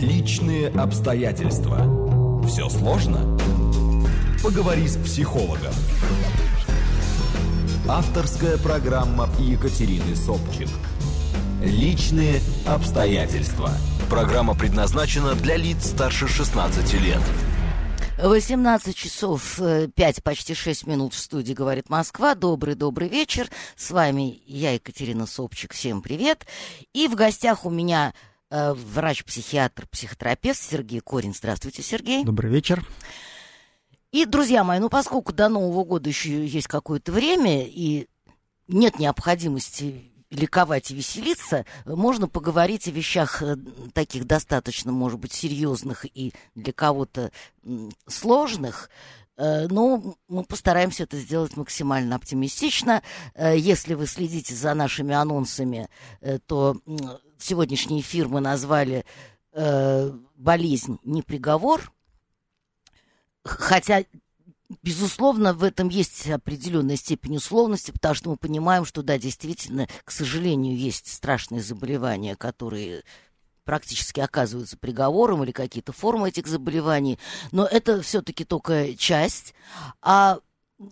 [0.00, 2.42] Личные обстоятельства.
[2.46, 3.38] Все сложно?
[4.42, 5.72] Поговори с психологом.
[7.88, 10.68] Авторская программа Екатерины Собчик.
[11.62, 13.70] Личные обстоятельства.
[14.10, 17.22] Программа предназначена для лиц старше 16 лет.
[18.22, 19.58] 18 часов
[19.94, 22.34] 5, почти 6 минут в студии «Говорит Москва».
[22.34, 23.48] Добрый-добрый вечер.
[23.76, 25.72] С вами я, Екатерина Собчик.
[25.72, 26.46] Всем привет.
[26.92, 31.34] И в гостях у меня э, врач-психиатр, психотерапевт Сергей Корин.
[31.34, 32.24] Здравствуйте, Сергей.
[32.24, 32.86] Добрый вечер.
[34.12, 38.08] И, друзья мои, ну поскольку до Нового года еще есть какое-то время, и
[38.68, 43.56] нет необходимости ликовать и веселиться, можно поговорить о вещах э,
[43.92, 47.30] таких достаточно, может быть, серьезных и для кого-то
[48.06, 48.90] сложных.
[49.36, 53.02] Э, но мы постараемся это сделать максимально оптимистично.
[53.34, 55.88] Э, если вы следите за нашими анонсами,
[56.46, 56.76] то
[57.38, 59.04] сегодняшний эфир мы назвали
[59.52, 61.92] «Болезнь не приговор»,
[63.44, 64.04] хотя
[64.82, 70.10] Безусловно, в этом есть определенная степень условности, потому что мы понимаем, что, да, действительно, к
[70.10, 73.04] сожалению, есть страшные заболевания, которые
[73.64, 77.18] практически оказываются приговором или какие-то формы этих заболеваний,
[77.52, 79.54] но это все-таки только часть.
[80.02, 80.38] А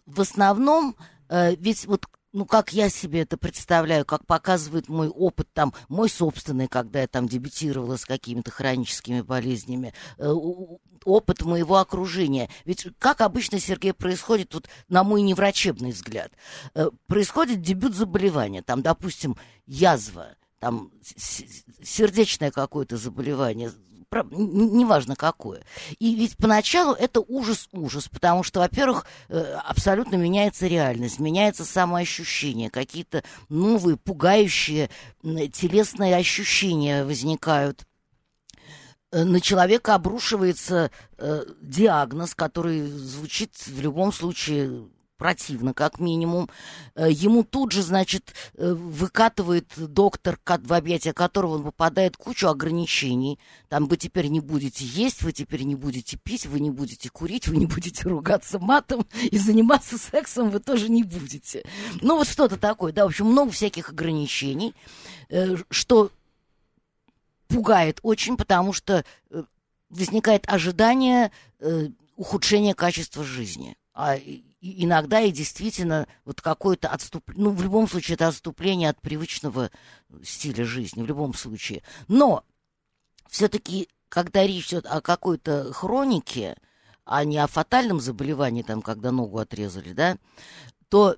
[0.06, 0.96] в основном,
[1.28, 6.10] э, ведь вот ну, как я себе это представляю, как показывает мой опыт, там, мой
[6.10, 10.32] собственный, когда я там дебютировала с какими-то хроническими болезнями, э,
[11.04, 12.50] опыт моего окружения.
[12.64, 16.32] Ведь как обычно, Сергей, происходит, вот, на мой неврачебный взгляд,
[16.74, 23.70] э, происходит дебют заболевания, там, допустим, язва, там, сердечное какое-то заболевание,
[24.30, 25.62] неважно какое.
[25.98, 33.22] И ведь поначалу это ужас-ужас, потому что, во-первых, э, абсолютно меняется реальность, меняется самоощущение, какие-то
[33.48, 34.90] новые, пугающие
[35.22, 37.84] телесные ощущения возникают
[39.12, 46.48] э, на человека обрушивается э, диагноз, который звучит в любом случае противно, как минимум.
[46.94, 53.38] Э, ему тут же, значит, э, выкатывает доктор, в объятия которого он попадает кучу ограничений.
[53.68, 57.48] Там вы теперь не будете есть, вы теперь не будете пить, вы не будете курить,
[57.48, 61.64] вы не будете ругаться матом и заниматься сексом вы тоже не будете.
[62.00, 64.74] Ну, вот что-то такое, да, в общем, много всяких ограничений,
[65.28, 66.10] э, что
[67.48, 69.04] пугает очень, потому что
[69.90, 71.30] возникает ожидание
[72.16, 73.76] ухудшения качества жизни.
[73.92, 74.16] А
[74.64, 79.70] иногда и действительно вот какое-то отступление, ну, в любом случае, это отступление от привычного
[80.22, 81.82] стиля жизни, в любом случае.
[82.08, 82.44] Но
[83.28, 86.56] все-таки, когда речь идет о какой-то хронике,
[87.04, 90.16] а не о фатальном заболевании, там, когда ногу отрезали, да,
[90.88, 91.16] то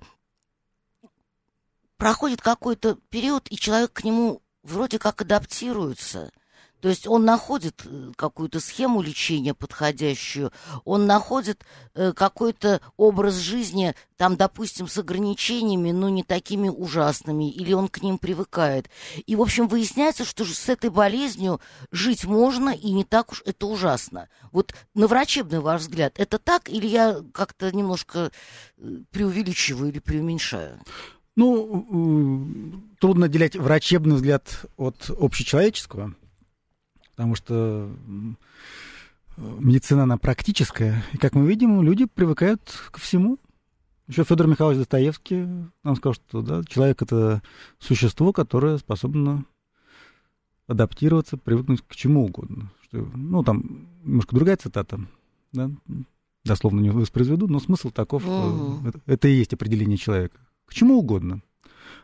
[1.95, 6.31] проходит какой-то период, и человек к нему вроде как адаптируется–
[6.81, 10.51] то есть он находит э, какую-то схему лечения подходящую,
[10.85, 11.63] он находит
[11.95, 18.03] э, какой-то образ жизни, там, допустим, с ограничениями, но не такими ужасными, или он к
[18.03, 18.89] ним привыкает.
[19.25, 21.59] И, в общем, выясняется, что с этой болезнью
[21.91, 24.29] жить можно, и не так уж это ужасно.
[24.51, 28.31] Вот на врачебный ваш взгляд, это так, или я как-то немножко
[28.77, 30.79] э, преувеличиваю или преуменьшаю?
[31.35, 36.15] Ну, трудно отделять врачебный взгляд от общечеловеческого
[37.17, 37.89] потому что
[39.37, 41.03] медицина, она практическая.
[41.13, 42.61] И, как мы видим, люди привыкают
[42.91, 43.39] ко всему.
[44.07, 45.47] Еще Федор Михайлович Достоевский
[45.83, 47.41] нам сказал, что да, человек— это
[47.79, 49.45] существо, которое способно
[50.67, 52.71] адаптироваться, привыкнуть к чему угодно.
[52.83, 54.99] Что, ну, там немножко другая цитата,
[55.53, 55.71] да,
[56.45, 58.89] дословно не воспроизведу, но смысл таков, mm-hmm.
[58.89, 60.37] это, это и есть определение человека.
[60.67, 61.41] К чему угодно.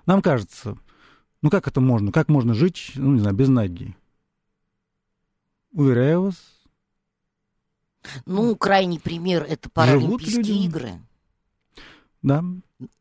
[0.07, 0.75] Нам кажется,
[1.43, 3.95] ну как это можно, как можно жить, ну, не знаю, без ноги?
[5.73, 6.35] Уверяю вас.
[8.25, 10.91] Ну, крайний пример это Паралимпийские игры.
[12.21, 12.43] Да.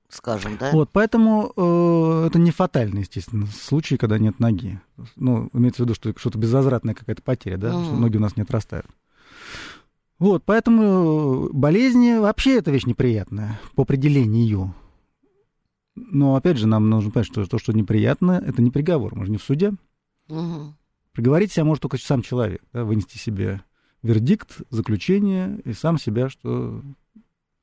[0.09, 0.71] Скажем, да?
[0.73, 4.79] Вот, поэтому э, это не фатальный, естественно, случай, когда нет ноги.
[5.17, 7.85] Ну, имеется в виду, что что-то безвозвратная какая-то потеря, да, mm.
[7.85, 8.87] что ноги у нас не отрастают.
[10.19, 14.75] Вот, поэтому болезни вообще это вещь неприятная по определению.
[15.95, 19.15] Но опять же, нам нужно понять, что то, что неприятно, это не приговор.
[19.15, 19.73] Мы же не в суде.
[20.29, 20.75] Угу.
[21.13, 23.63] Приговорить себя может только сам человек, да, вынести себе
[24.03, 26.83] вердикт, заключение и сам себя, что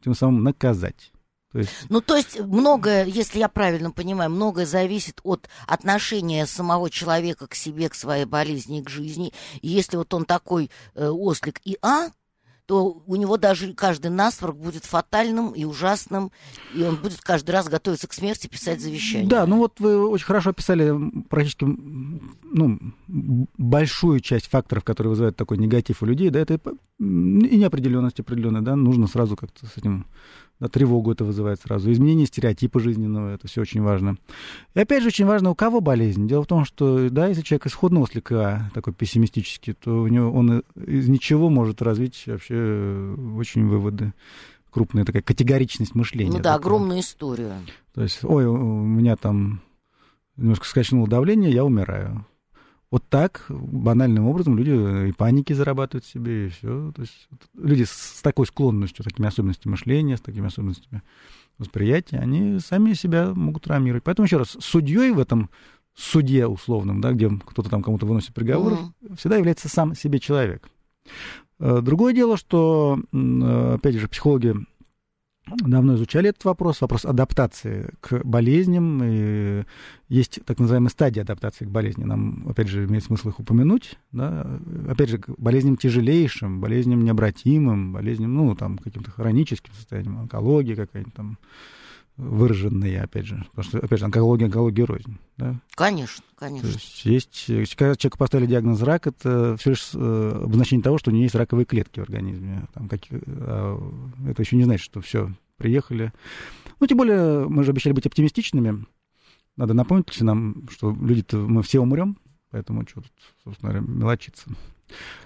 [0.03, 1.11] тем самым наказать.
[1.51, 1.71] То есть...
[1.89, 7.55] Ну, то есть многое, если я правильно понимаю, многое зависит от отношения самого человека к
[7.55, 9.33] себе, к своей болезни к жизни.
[9.61, 12.09] И если вот он такой э, ослик и а,
[12.69, 16.31] то у него даже каждый насморк будет фатальным и ужасным,
[16.75, 19.27] и он будет каждый раз готовиться к смерти, писать завещание.
[19.27, 20.93] Да, ну вот вы очень хорошо описали
[21.29, 26.59] практически ну, большую часть факторов, которые вызывают такой негатив у людей, да, это
[26.99, 30.05] и неопределенность определенная, да, нужно сразу как-то с этим
[30.59, 34.17] да, тревогу это вызывает сразу, изменение стереотипа жизненного, это все очень важно.
[34.73, 36.27] И опять же очень важно, у кого болезнь.
[36.27, 40.63] Дело в том, что, да, если человек исходного слегка такой пессимистический, то у него он
[40.75, 44.13] из ничего может развить вообще э, очень выводы
[44.69, 46.31] крупная такая категоричность мышления.
[46.31, 46.57] Ну да, такая.
[46.57, 47.53] огромную историю.
[47.93, 49.61] То есть, ой, у меня там
[50.37, 52.25] немножко скачнуло давление, я умираю.
[52.91, 56.91] Вот так банальным образом люди и паники зарабатывают себе, и все.
[56.95, 61.03] То есть люди с такой склонностью, такими особенностями мышления, с такими особенностями
[61.59, 64.03] восприятия, они сами себя могут травмировать.
[64.03, 65.51] Поэтому еще раз, судьей в этом
[65.93, 69.17] суде условном, да, где кто-то там кому-то выносит приговор, mm-hmm.
[69.17, 70.67] всегда является сам себе человек.
[71.59, 74.55] Э, другое дело, что, э, опять же, психологи
[75.57, 79.01] давно изучали этот вопрос, вопрос адаптации к болезням.
[79.03, 79.63] И
[80.07, 82.03] есть так называемые стадии адаптации к болезни.
[82.03, 83.97] Нам, опять же, имеет смысл их упомянуть.
[84.11, 84.59] Да?
[84.87, 91.13] Опять же, к болезням тяжелейшим, болезням необратимым, болезням, ну, там, каким-то хроническим состоянием, онкология какая-нибудь
[91.13, 91.37] там
[92.19, 95.55] выраженные, опять же, потому что, опять же, онкология, онкология рознь, да?
[95.75, 96.67] Конечно, конечно.
[96.67, 101.11] То есть, есть, когда человеку поставили диагноз рак, это все лишь э, обозначение того, что
[101.11, 102.67] у него есть раковые клетки в организме.
[102.73, 103.79] Там, как, а,
[104.27, 106.11] это еще не значит, что все, приехали.
[106.81, 108.85] Ну, тем более, мы же обещали быть оптимистичными.
[109.55, 112.17] Надо напомнить нам, что люди-то, мы все умрем,
[112.51, 113.11] поэтому что тут,
[113.45, 114.49] собственно говоря, мелочиться.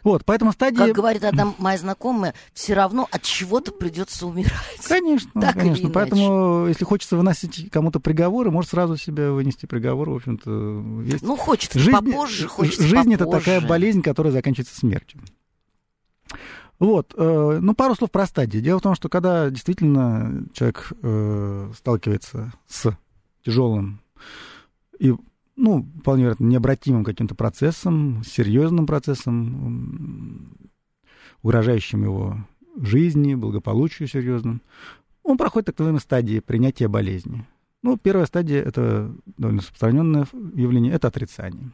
[0.04, 0.77] Вот, поэтому стадии...
[0.77, 4.54] Как говорит одна моя знакомая, все равно от чего-то придется умирать.
[4.88, 5.89] Конечно, так конечно.
[5.89, 11.04] Поэтому, если хочется выносить кому-то приговоры, может сразу себе вынести приговор, в общем-то.
[11.04, 11.24] Есть...
[11.24, 15.21] Ну, хочется жизнь, попозже, хочется Жизнь это такая болезнь, которая заканчивается смертью.
[16.80, 18.57] Вот, э, ну, пару слов про стадии.
[18.57, 22.98] Дело в том, что когда действительно человек э, сталкивается с
[23.45, 24.01] тяжелым
[25.00, 25.13] и
[25.56, 30.58] ну, вполне вероятно, необратимым каким-то процессом, серьезным процессом,
[31.42, 32.38] угрожающим его
[32.78, 34.62] жизни, благополучию серьезным,
[35.24, 37.46] он проходит так называемые стадии принятия болезни.
[37.82, 41.72] Ну, первая стадия, это довольно распространенное явление, это отрицание.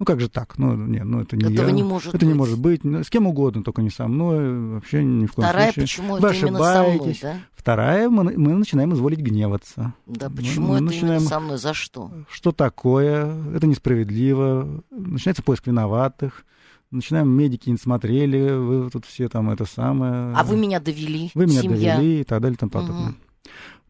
[0.00, 0.56] Ну как же так?
[0.56, 1.72] Ну, нет, ну это не Этого я.
[1.72, 2.28] не может это быть.
[2.28, 2.80] не может быть.
[2.82, 4.72] С кем угодно, только не со мной.
[4.76, 5.82] Вообще ни в коем Вторая, случае.
[5.84, 7.36] почему Вы это именно со мной, да?
[7.54, 9.92] Вторая, мы, мы начинаем изволить гневаться.
[10.06, 11.58] Да, почему мы, это начинаем, именно со мной?
[11.58, 12.10] За что?
[12.30, 13.30] Что такое?
[13.54, 14.82] Это несправедливо.
[14.90, 16.46] Начинается поиск виноватых.
[16.90, 20.34] Начинаем, медики не смотрели, вы тут все там это самое.
[20.34, 21.96] А вы меня довели, Вы меня семья.
[21.98, 23.08] довели и так далее и тому подобное.
[23.10, 23.14] Угу.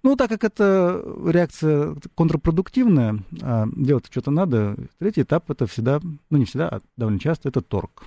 [0.02, 6.00] Ну, так как это реакция контрпродуктивная, а делать что-то надо, третий этап это всегда,
[6.30, 8.04] ну не всегда, а довольно часто это торг.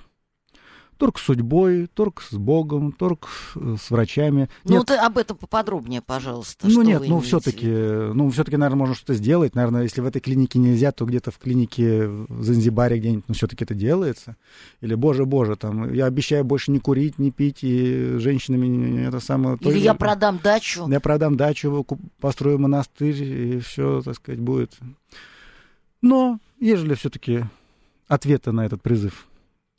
[0.98, 4.48] Торг с судьбой, торг с Богом, торг э, с врачами.
[4.64, 4.86] Ну, нет.
[4.86, 6.68] ты об этом поподробнее, пожалуйста.
[6.68, 9.54] Ну, нет, ну, все-таки, ну, все-таки, наверное, можно что-то сделать.
[9.54, 13.64] Наверное, если в этой клинике нельзя, то где-то в клинике в Занзибаре где-нибудь, ну, все-таки
[13.64, 14.36] это делается.
[14.80, 19.58] Или, боже, боже, там, я обещаю больше не курить, не пить, и женщинами это самое...
[19.60, 20.88] Или я продам дачу.
[20.88, 21.84] Я продам дачу,
[22.20, 24.78] построю монастырь, и все, так сказать, будет.
[26.02, 27.44] Но, ежели все-таки
[28.08, 29.26] ответа на этот призыв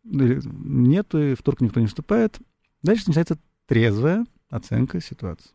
[0.05, 2.39] нет, и в торг никто не вступает.
[2.83, 5.51] Дальше начинается трезвая оценка ситуации.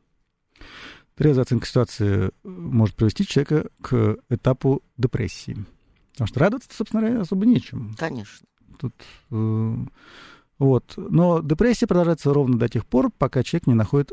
[1.14, 5.64] Трезвая оценка ситуации может привести человека к этапу депрессии.
[6.12, 7.94] Потому что радоваться, собственно особо нечем.
[7.98, 8.46] Конечно.
[8.78, 8.94] Тут,
[9.30, 9.74] э,
[10.58, 10.94] вот.
[10.96, 14.12] Но депрессия продолжается ровно до тех пор, пока человек не находит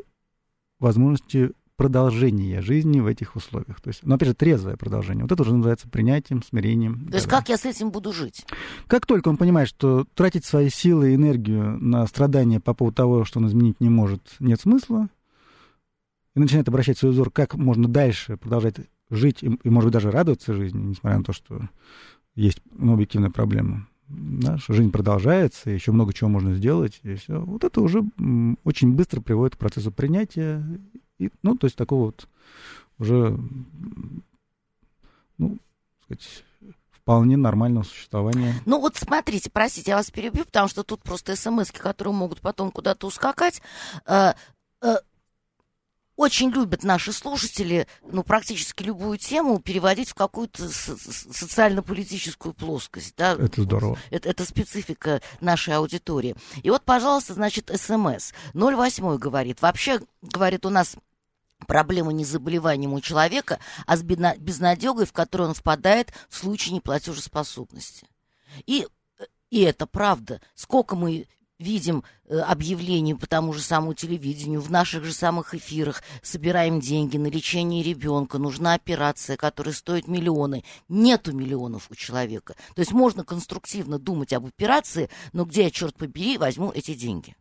[0.79, 3.79] возможности продолжение жизни в этих условиях.
[3.79, 5.23] То есть, но опять же, трезвое продолжение.
[5.23, 7.07] Вот это уже называется принятием, смирением.
[7.09, 8.45] То есть, как я с этим буду жить?
[8.87, 13.25] Как только он понимает, что тратить свои силы и энергию на страдания по поводу того,
[13.25, 15.07] что он изменить не может, нет смысла,
[16.35, 18.75] и начинает обращать свой взор, как можно дальше продолжать
[19.09, 21.61] жить и, и может быть, даже радоваться жизни, несмотря на то, что
[22.35, 23.87] есть ну, объективная проблема.
[24.07, 27.41] Да, что жизнь продолжается, еще много чего можно сделать, и все.
[27.41, 28.03] Вот это уже
[28.63, 30.63] очень быстро приводит к процессу принятия
[31.19, 32.27] и, ну, то есть такого вот
[32.99, 33.37] уже,
[35.37, 35.57] ну,
[36.03, 36.43] сказать,
[36.91, 38.53] вполне нормального существования.
[38.65, 42.71] Ну вот смотрите, простите, я вас перебью, потому что тут просто смс которые могут потом
[42.71, 43.61] куда-то ускакать.
[44.05, 44.33] Э,
[44.81, 44.97] э,
[46.17, 53.13] очень любят наши слушатели, ну, практически любую тему переводить в какую-то социально-политическую плоскость.
[53.15, 53.33] Да?
[53.33, 53.97] Это здорово.
[54.09, 56.35] Это, это специфика нашей аудитории.
[56.63, 58.33] И вот, пожалуйста, значит, СМС.
[58.55, 59.61] 08 говорит.
[59.61, 60.97] Вообще, говорит, у нас
[61.65, 66.75] проблема не с заболеванием у человека, а с безнадегой, в которую он впадает в случае
[66.75, 68.07] неплатежеспособности.
[68.65, 68.87] И,
[69.49, 70.41] и это правда.
[70.55, 71.27] Сколько мы
[71.59, 77.17] видим э, объявления по тому же самому телевидению, в наших же самых эфирах, собираем деньги
[77.17, 80.63] на лечение ребенка, нужна операция, которая стоит миллионы.
[80.87, 82.55] Нету миллионов у человека.
[82.75, 87.35] То есть можно конструктивно думать об операции, но где я, черт побери, возьму эти деньги?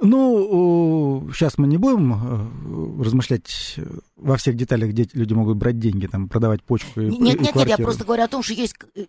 [0.00, 3.76] Ну, сейчас мы не будем э, размышлять
[4.16, 7.40] во всех деталях, где люди могут брать деньги, там, продавать почку и Нет, и нет,
[7.40, 7.82] нет, я квартиру.
[7.84, 9.06] просто говорю о том, что есть э,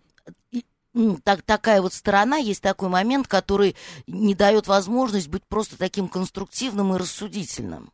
[1.22, 3.76] так, такая вот сторона, есть такой момент, который
[4.08, 7.90] не дает возможность быть просто таким конструктивным и рассудительным.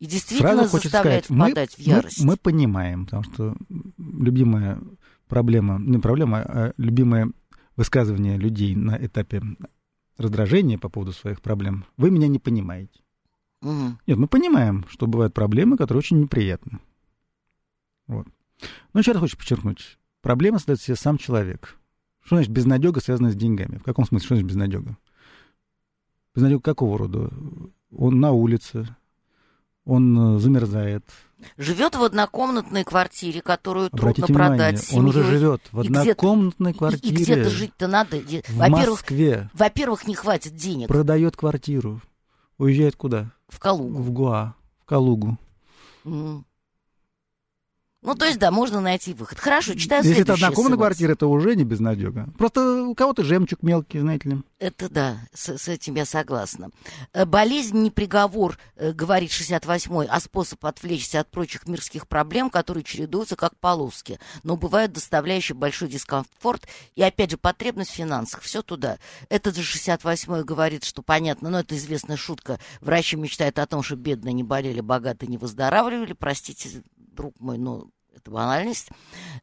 [0.00, 2.24] И действительно Сразу заставляет сказать, мы, впадать в мы- ярость.
[2.24, 3.56] Мы, понимаем, потому что
[3.98, 4.78] любимая
[5.28, 7.30] проблема, не проблема, а любимое
[7.76, 9.42] высказывание людей на этапе
[10.16, 11.84] раздражения по поводу своих проблем.
[11.96, 13.00] Вы меня не понимаете.
[13.60, 13.98] Мгм.
[14.06, 16.80] Нет, мы понимаем, что бывают проблемы, которые очень неприятны.
[18.06, 18.26] Вот.
[18.92, 19.98] Но еще раз хочу подчеркнуть.
[20.20, 21.78] Проблема создает себе сам человек.
[22.22, 23.78] Что значит безнадега, связанная с деньгами?
[23.78, 24.26] В каком смысле?
[24.26, 24.96] Что значит безнадега?
[26.34, 27.30] Безнадега какого рода?
[27.90, 28.96] Он на улице,
[29.84, 31.04] он э, замерзает.
[31.58, 36.70] Живет в однокомнатной квартире, которую трудно Обратите продать внимание, он уже живет в И однокомнатной
[36.70, 37.16] И- квартире.
[37.16, 38.16] И, где-то жить-то надо.
[38.18, 39.50] В Во-первых, Москве.
[39.52, 42.00] во-первых, не хватит денег Продает квартиру.
[42.56, 43.32] Уезжает куда?
[43.48, 43.98] в Калугу.
[44.02, 45.36] В Гуа, в Калугу.
[46.04, 46.46] М.
[48.04, 49.38] Ну, то есть, да, можно найти выход.
[49.38, 52.28] Хорошо, читаю Если это однокомнатная квартира, это уже не безнадега.
[52.36, 54.42] Просто у кого-то жемчуг мелкий, знаете ли.
[54.58, 56.70] Это да, с, с этим я согласна.
[57.14, 62.84] Э, Болезнь не приговор, э, говорит 68-й, а способ отвлечься от прочих мирских проблем, которые
[62.84, 68.42] чередуются как полоски, но бывают доставляющие большой дискомфорт и, опять же, потребность в финансах.
[68.42, 68.98] Все туда.
[69.30, 72.58] Этот же 68-й говорит, что понятно, но это известная шутка.
[72.82, 76.12] Врачи мечтают о том, что бедные не болели, богатые не выздоравливали.
[76.12, 76.82] Простите,
[77.14, 78.88] друг мой, но это банальность.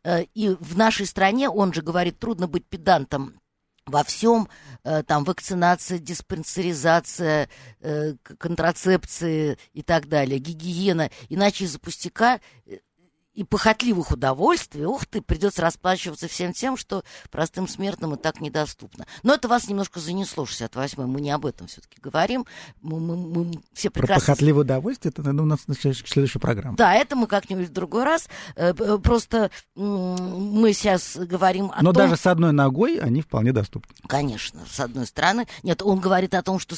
[0.03, 3.39] Э, И в нашей стране, он же говорит, трудно быть педантом
[3.85, 4.47] во всем,
[4.83, 7.49] э, там, вакцинация, диспансеризация,
[7.79, 12.39] э, к- контрацепция и так далее, гигиена, иначе из-за пустяка
[13.33, 19.05] и похотливых удовольствий, ух ты, придется расплачиваться всем тем, что простым смертным и так недоступно.
[19.23, 22.45] Но это вас немножко занесло, 68-й, мы не об этом все-таки говорим,
[22.81, 24.25] мы, мы- мы все Про прекрасно...
[24.33, 26.75] похотливое удовольствие, это наверное, у нас следующая, следующая программа.
[26.75, 28.27] Да, это мы как-нибудь в другой раз.
[28.55, 32.03] Э, п- Просто мы сейчас говорим о Но том...
[32.03, 33.95] даже с одной ногой они вполне доступны.
[34.07, 35.47] Конечно, с одной стороны.
[35.63, 36.75] Нет, он говорит о том, что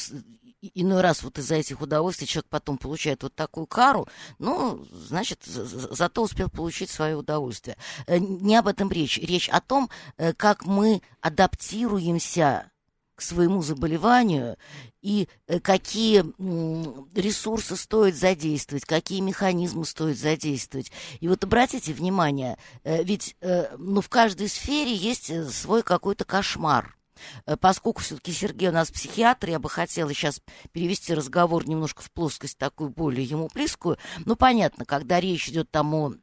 [0.74, 5.64] иной раз вот из-за этих удовольствий человек потом получает вот такую кару, ну, значит, за-
[5.64, 7.76] за- зато успел получить свое удовольствие.
[8.06, 9.18] Э, Не об этом речь.
[9.18, 12.70] Речь о том, э, как мы адаптируемся
[13.14, 14.56] к своему заболеванию
[15.00, 16.24] и э, какие
[17.18, 20.90] ресурсы стоит задействовать, какие механизмы стоит задействовать.
[21.20, 23.36] И вот обратите внимание, ведь
[23.78, 26.96] ну, в каждой сфере есть свой какой-то кошмар.
[27.46, 30.40] Э, Поскольку все-таки Сергей у нас психиатр, я бы хотела сейчас
[30.72, 33.98] перевести разговор немножко в плоскость такую более ему близкую.
[34.24, 36.14] Ну, понятно, когда речь идет там о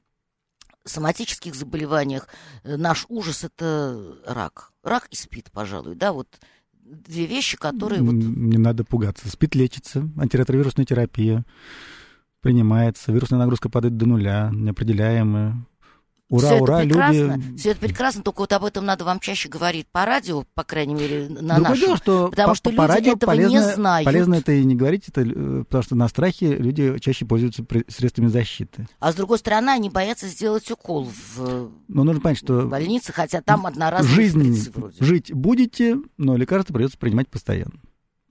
[0.83, 2.27] соматических заболеваниях,
[2.63, 4.71] э, наш ужас это рак.
[4.83, 6.27] Рак и спид, пожалуй, да, вот
[6.73, 9.29] две вещи, которые вот Не надо пугаться.
[9.29, 11.45] Спит лечится, антиретровирусная терапия
[12.41, 15.63] принимается, вирусная нагрузка падает до нуля, неопределяемая.
[16.31, 17.57] Ура, все ура, это прекрасно, люди...
[17.57, 20.95] все это прекрасно, только вот об этом надо вам чаще говорить по радио, по крайней
[20.95, 21.97] мере, на Другое нашем.
[21.97, 24.05] что потому по, что по- люди радио этого полезно, не знают.
[24.05, 28.27] полезно это и не говорить, это, э, потому что на страхе люди чаще пользуются средствами
[28.27, 28.87] защиты.
[28.99, 33.41] А с другой стороны, они боятся сделать укол в Но нужно понять, что больнице, хотя
[33.41, 35.03] там одноразовые жизнь, вроде.
[35.03, 37.73] жить будете, но лекарства придется принимать постоянно.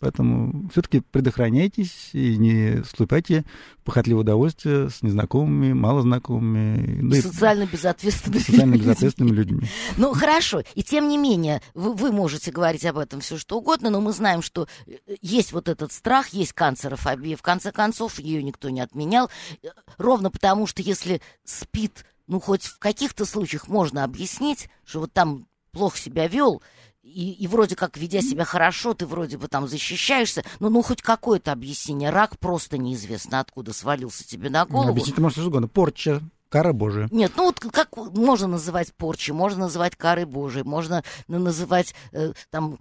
[0.01, 3.45] Поэтому все-таки предохраняйтесь и не слупайте
[3.81, 8.79] в похотливое удовольствие с незнакомыми, малознакомыми, ну социально безответственными социально людьми.
[8.87, 9.69] безответственными людьми.
[9.99, 10.63] Ну, хорошо.
[10.75, 14.13] И тем не менее, вы, вы можете говорить об этом все что угодно, но мы
[14.13, 17.37] знаем, что э, есть вот этот страх, есть канцерофобия.
[17.37, 19.31] В конце концов, ее никто не отменял.
[19.63, 25.13] Э, Ровно потому, что если спит, ну, хоть в каких-то случаях можно объяснить, что вот
[25.13, 26.63] там плохо себя вел,
[27.03, 31.03] и, и вроде как, ведя себя хорошо, ты вроде бы там защищаешься, но ну хоть
[31.03, 32.11] какое-то объяснение.
[32.11, 34.91] Рак просто неизвестно откуда свалился тебе на голову.
[34.91, 35.69] Объяснить можно что угодно.
[35.69, 37.09] Порча, кара Божия.
[37.11, 42.33] Нет, ну вот как можно называть порчей, можно называть карой Божией, можно на- называть э,
[42.51, 42.79] там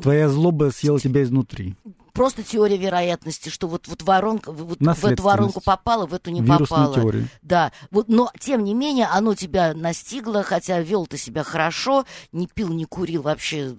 [0.00, 1.76] Твоя злоба съела тебя изнутри.
[2.12, 6.40] Просто теория вероятности, что вот, вот воронка, вот в эту воронку попала, в эту не
[6.40, 6.94] Вирусная попала.
[6.94, 7.28] теория.
[7.42, 12.46] Да, вот, но тем не менее оно тебя настигло, хотя вел ты себя хорошо, не
[12.46, 13.74] пил, не курил вообще.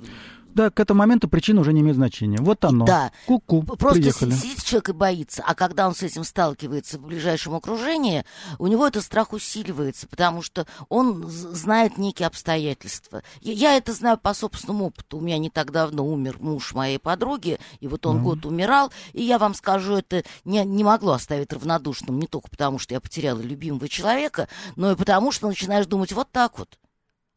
[0.53, 2.37] Да, к этому моменту причина уже не имеет значения.
[2.39, 2.85] Вот оно.
[2.85, 3.11] Да.
[3.25, 4.31] Ку-ку, Просто приехали.
[4.31, 8.23] сидит человек и боится, а когда он с этим сталкивается в ближайшем окружении,
[8.59, 13.23] у него этот страх усиливается, потому что он знает некие обстоятельства.
[13.41, 15.17] Я, я это знаю по собственному опыту.
[15.17, 18.23] У меня не так давно умер муж моей подруги, и вот он ну.
[18.23, 22.79] год умирал, и я вам скажу, это не, не могло оставить равнодушным не только потому,
[22.79, 26.77] что я потеряла любимого человека, но и потому, что начинаешь думать вот так вот.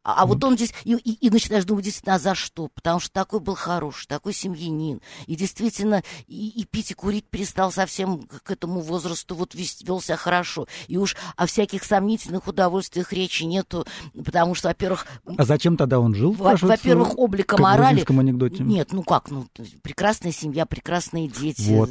[0.07, 2.69] А, а вот он здесь, и, и, и начинаешь думать действительно, а за что?
[2.69, 5.01] Потому что такой был хороший, такой семьянин.
[5.25, 10.15] И действительно, и, и пить, и курить перестал совсем к этому возрасту, вот вел себя
[10.15, 10.65] хорошо.
[10.87, 13.85] И уж о всяких сомнительных удовольствиях речи нету,
[14.23, 15.07] потому что, во-первых...
[15.37, 16.31] А зачем тогда он жил?
[16.31, 18.05] Во-первых, облика морали...
[18.07, 18.63] В анекдоте.
[18.63, 19.47] Нет, ну как, ну,
[19.81, 21.69] прекрасная семья, прекрасные дети.
[21.69, 21.89] Вот.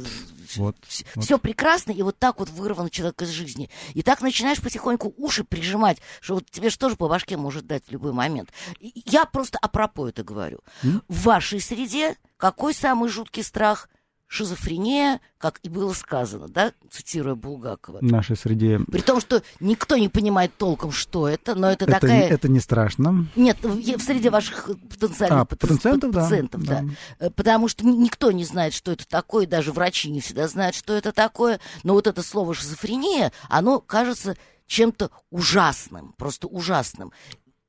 [0.55, 1.25] Вот, все, вот.
[1.25, 3.69] все прекрасно, и вот так вот вырван человек из жизни.
[3.93, 7.85] И так начинаешь потихоньку уши прижимать, что вот тебе что же по башке может дать
[7.87, 8.51] в любой момент.
[8.79, 10.59] Я просто апропо это говорю.
[10.83, 11.01] Mm?
[11.07, 13.89] В вашей среде какой самый жуткий страх?
[14.27, 17.99] Шизофрения, как и было сказано, да, цитируя Булгакова.
[17.99, 18.79] В нашей среде.
[18.91, 22.27] При том, что никто не понимает толком, что это, но это, это такая...
[22.27, 23.27] Это не страшно.
[23.35, 26.81] Нет, в среде ваших потенциальных а, пациентов, пациентов, да.
[26.81, 26.89] да.
[27.19, 27.29] да.
[27.31, 31.13] Потому что никто не знает, что это такое, даже врачи не всегда знают, что это
[31.13, 34.35] такое, но вот это слово шизофрения, оно кажется
[34.67, 37.13] чем-то ужасным, просто ужасным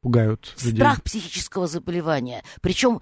[0.00, 0.76] пугают людей.
[0.76, 2.42] Страх психического заболевания.
[2.60, 3.00] Причем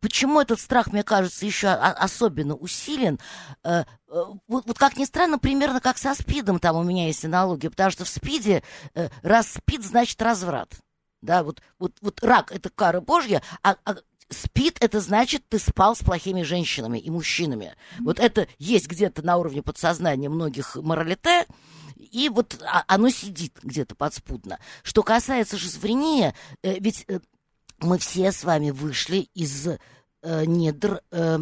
[0.00, 3.18] почему этот страх, мне кажется, еще особенно усилен?
[3.64, 7.24] Э, э, вот, вот как ни странно, примерно как со СПИДом там у меня есть
[7.24, 8.62] аналогия, потому что в СПИДе
[8.94, 10.72] э, раз СПИД значит разврат.
[11.20, 13.96] Да, вот, вот, вот рак это кара Божья, а, а
[14.30, 17.74] СПИД это значит, ты спал с плохими женщинами и мужчинами.
[18.00, 21.46] Вот это есть где-то на уровне подсознания многих моралите,
[21.96, 24.60] и вот а, оно сидит где-то подспудно.
[24.82, 27.04] Что касается шизофрении, ведь
[27.80, 31.38] мы все с вами вышли из э, недр э,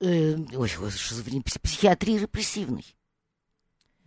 [0.00, 0.70] э, ой,
[1.44, 2.84] психиатрии репрессивной.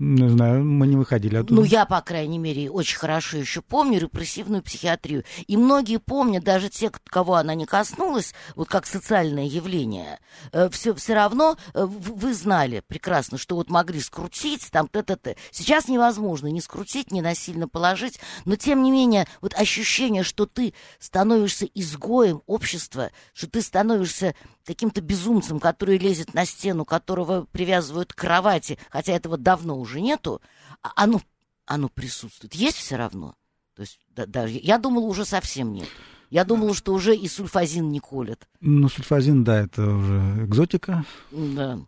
[0.04, 1.54] Не знаю, мы не выходили оттуда.
[1.54, 5.24] Ну, я, по крайней мере, очень хорошо еще помню репрессивную психиатрию.
[5.46, 10.18] И многие помнят, даже те, кого она не коснулась, вот как социальное явление,
[10.54, 15.36] э, все, все равно э, вы знали прекрасно, что вот могли скрутить, там, т-т-т.
[15.52, 20.74] Сейчас невозможно ни скрутить, ни насильно положить, но, тем не менее, вот ощущение, что ты
[20.98, 24.34] становишься изгоем общества, что ты становишься
[24.66, 30.42] каким-то безумцем, который лезет на стену, которого привязывают к кровати, хотя этого давно уже нету,
[30.82, 31.22] а оно,
[31.66, 32.54] оно присутствует.
[32.54, 33.36] Есть все равно.
[33.76, 35.88] То есть, да, да, я думала, уже совсем нет.
[36.30, 38.48] Я думала, что уже и сульфазин не колят.
[38.62, 41.04] Ну, сульфазин, да, это уже экзотика.
[41.32, 41.80] Да.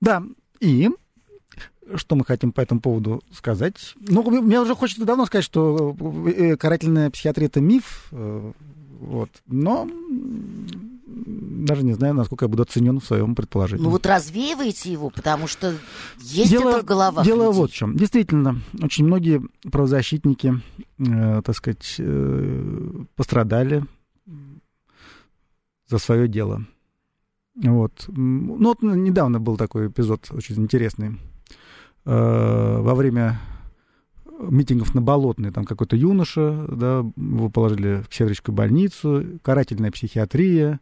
[0.00, 0.22] Да,
[0.60, 0.88] и
[1.94, 3.94] что мы хотим по этому поводу сказать?
[3.96, 5.94] Ну, мне уже хочется давно сказать, что
[6.28, 8.52] э, карательная психиатрия— это миф, э,
[9.00, 9.88] вот, но
[11.64, 13.82] даже не знаю, насколько я буду оценен в своем предположении.
[13.82, 15.74] Ну вот развеивайте его, потому что
[16.18, 17.24] есть дело, это в головах.
[17.24, 17.58] Дело людей.
[17.58, 17.96] вот в чем.
[17.96, 20.60] Действительно, очень многие правозащитники,
[20.98, 23.84] э, так сказать, э, пострадали
[25.88, 26.64] за свое дело.
[27.54, 28.04] Вот.
[28.08, 31.18] Ну вот недавно был такой эпизод очень интересный.
[32.04, 33.40] Э, во время
[34.38, 40.80] митингов на Болотной, там какой-то юноша, да, его положили в психиатрическую больницу, карательная психиатрия,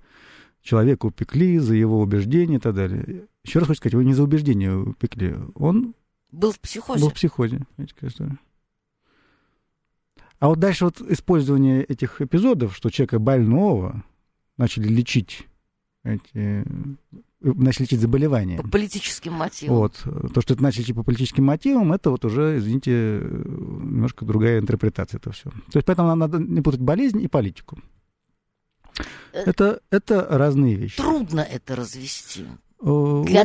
[0.64, 3.28] человека упекли за его убеждения и так далее.
[3.44, 5.94] Еще раз хочу сказать, его не за убеждения упекли, он
[6.32, 7.00] был в психозе.
[7.00, 7.64] Был в психозе,
[10.40, 14.02] А вот дальше вот использование этих эпизодов, что человека больного
[14.56, 15.46] начали лечить
[16.02, 16.64] эти
[17.40, 18.56] начали лечить заболевания.
[18.56, 19.76] По политическим мотивам.
[19.76, 20.02] Вот.
[20.32, 25.18] То, что это начали лечить по политическим мотивам, это вот уже, извините, немножко другая интерпретация
[25.18, 25.52] этого всего.
[25.70, 27.78] То есть поэтому нам надо не путать болезнь и политику.
[29.32, 30.96] Э, это, это разные вещи.
[30.96, 32.44] Трудно это развести.
[32.80, 32.90] Для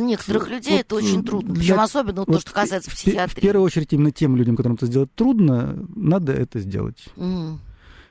[0.02, 1.54] некоторых людей вот, это очень трудно.
[1.54, 3.38] Причем для, особенно вот, то, что касается психиатрии.
[3.38, 7.04] В первую очередь, именно тем людям, которым это сделать трудно, надо это сделать.
[7.16, 7.56] Mm.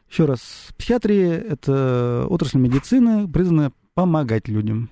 [0.10, 0.40] Еще раз,
[0.76, 4.90] психиатрия— это отрасль медицины, призванная помогать людям.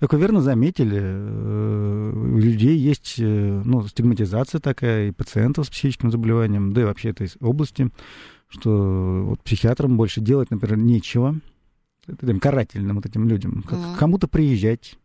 [0.00, 5.70] Как вы верно заметили, э, у людей есть э, ну, стигматизация такая, и пациентов с
[5.70, 7.88] психическим заболеванием, да и вообще этой области,
[8.48, 11.36] что вот психиатрам больше делать, например, нечего,
[12.06, 13.96] этим карательным вот этим людям, как mm.
[13.96, 14.98] кому-то приезжать,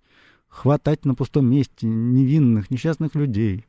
[0.48, 3.66] хватать на пустом месте невинных, несчастных людей,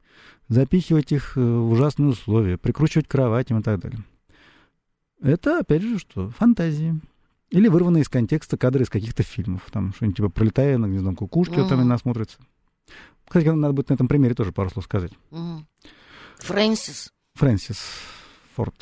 [0.48, 4.02] запихивать их э, в ужасные условия, прикручивать к кроватям и так далее.
[5.20, 6.30] Это, опять же, что?
[6.30, 7.00] Фантазии.
[7.50, 9.62] Или вырванные из контекста кадры из каких-то фильмов.
[9.70, 11.62] Там что-нибудь типа «Пролетая на гнездом кукушки», mm-hmm.
[11.62, 12.38] вот там она смотрится.
[13.26, 15.12] Кстати, надо будет на этом примере тоже пару слов сказать.
[15.30, 15.64] Mm-hmm.
[16.38, 17.12] Фрэнсис.
[17.34, 17.78] Фрэнсис
[18.54, 18.74] Форд.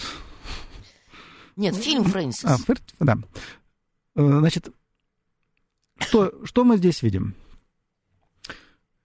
[1.57, 2.45] Нет, фильм Фрэнсис.
[2.45, 3.19] А, Фрэнсис, да.
[4.17, 4.71] Э, значит,
[5.99, 7.35] что, что мы здесь видим?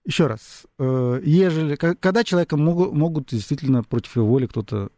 [0.03, 4.89] Еще раз, э, ежели, когда человека могут, могут действительно против его воли кто-то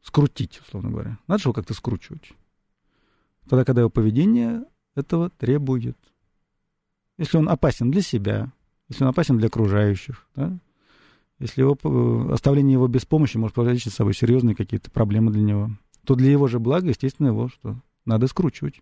[0.00, 2.32] скрутить, условно говоря, надо же его как-то скручивать.
[3.48, 4.64] Тогда, когда его поведение
[4.96, 5.96] этого требует.
[7.18, 8.52] Если он опасен для себя,
[8.88, 10.58] если он опасен для окружающих, да,
[11.38, 15.42] если его, э, оставление его без помощи может повлечь с собой серьезные какие-то проблемы для
[15.42, 15.70] него,
[16.04, 17.76] то для его же блага, естественно, его что?
[18.04, 18.80] Надо скручивать.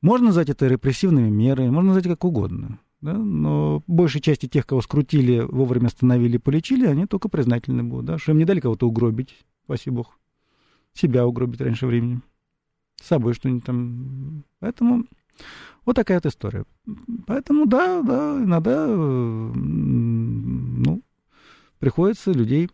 [0.00, 2.78] Можно назвать это репрессивными мерами, можно назвать как угодно.
[3.00, 3.14] Да?
[3.14, 8.18] Но большей части тех, кого скрутили, вовремя остановили, полечили, они только признательны будут, да?
[8.18, 10.10] что им не дали кого-то угробить, спасибо Богу.
[10.94, 12.20] Себя угробить раньше времени.
[13.00, 14.44] С собой что-нибудь там.
[14.58, 15.04] Поэтому
[15.84, 16.64] вот такая вот история.
[17.26, 18.86] Поэтому, да, да, иногда,
[19.54, 21.02] ну,
[21.78, 22.68] приходится людей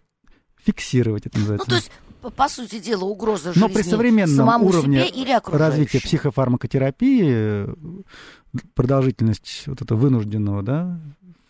[0.57, 1.67] фиксировать, это называется.
[1.69, 1.93] Ну, то есть
[2.31, 7.67] по сути дела, угроза жизни Но при современном самому уровне себе или развития психофармакотерапии
[8.75, 11.01] продолжительность вот этого вынужденного, да,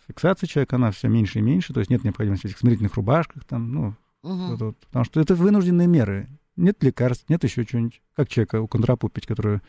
[0.07, 3.43] фиксации человека, она все меньше и меньше, то есть нет необходимости в этих смирительных рубашках,
[3.45, 4.47] там, ну, угу.
[4.47, 6.29] вот, вот, потому что это вынужденные меры.
[6.55, 8.01] Нет лекарств, нет еще чего-нибудь.
[8.15, 9.59] Как человека у контрапупить, который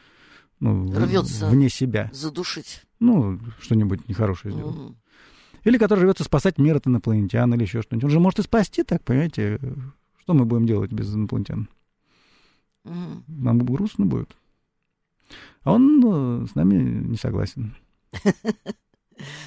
[0.61, 2.11] ну, Рвется вне себя.
[2.13, 2.83] Задушить.
[3.01, 4.77] Ну, что-нибудь нехорошее сделать.
[4.77, 4.97] Угу.
[5.65, 8.05] Или который рвется спасать мир от инопланетян или еще что-нибудь.
[8.05, 9.61] Он же может и спасти, так, понимаете,
[10.27, 11.69] что мы будем делать без инопланетян?
[12.83, 14.37] Нам грустно будет.
[15.63, 17.77] А он э, с нами не согласен.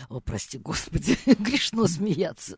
[0.10, 2.58] О, прости, господи, грешно смеяться.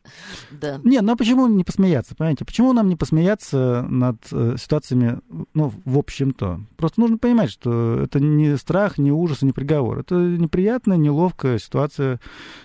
[0.52, 0.80] Да.
[0.84, 2.45] Не, ну а почему не посмеяться, понимаете?
[2.45, 5.19] Почему нам не посмеяться над э, ситуациями,
[5.54, 6.62] ну, в общем-то?
[6.78, 10.00] Просто нужно понимать, что это не страх, не ужас, не приговор.
[10.00, 12.19] Это неприятная, неловкая ситуация,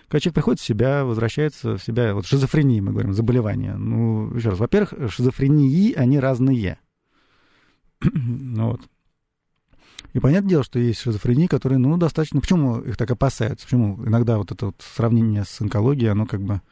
[0.09, 2.15] когда человек приходит в себя, возвращается в себя.
[2.15, 3.75] Вот шизофрения, мы говорим, заболевание.
[3.77, 6.79] Ну, еще раз, во-первых, шизофрении, они разные.
[8.01, 8.81] ну вот.
[10.17, 12.41] И понятное дело, что есть шизофрении, которые, ну, достаточно...
[12.41, 13.67] Почему их так опасаются?
[13.67, 16.63] Почему иногда вот это вот сравнение с онкологией, оно как бы,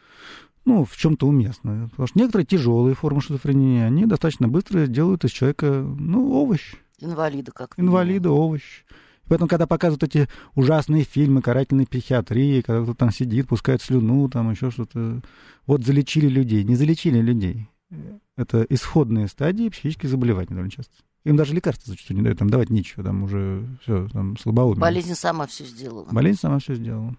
[0.64, 1.88] ну, в чем-то уместно?
[1.90, 6.76] Потому что некоторые тяжелые формы шизофрении, они достаточно быстро делают из человека, ну, овощ.
[7.00, 8.62] Инвалида как Инвалида, овощ.
[9.28, 14.52] Поэтому, когда показывают эти ужасные фильмы карательной психиатрии, когда кто-то там сидит, пускает слюну, там
[14.52, 15.20] еще что-то,
[15.66, 16.64] вот залечили людей.
[16.64, 17.68] Не залечили людей.
[18.38, 20.94] Это исходные стадии психических заболеваний довольно часто.
[21.24, 24.80] Им даже лекарства зачастую не дают, там давать нечего, там уже все, там слабоумие.
[24.80, 26.06] Болезнь сама все сделала.
[26.10, 27.16] Болезнь сама все сделала.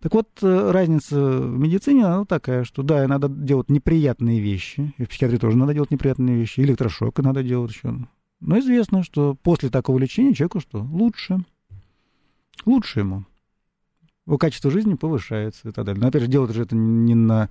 [0.00, 5.04] Так вот, э, разница в медицине, она такая, что да, надо делать неприятные вещи, и
[5.04, 7.94] в психиатрии тоже надо делать неприятные вещи, электрошок надо делать еще.
[8.40, 10.82] Но известно, что после такого лечения человеку что?
[10.82, 11.44] Лучше.
[12.64, 13.26] Лучше ему.
[14.26, 16.00] Его качество жизни повышается и так далее.
[16.00, 17.50] Но опять же, делать же это не на,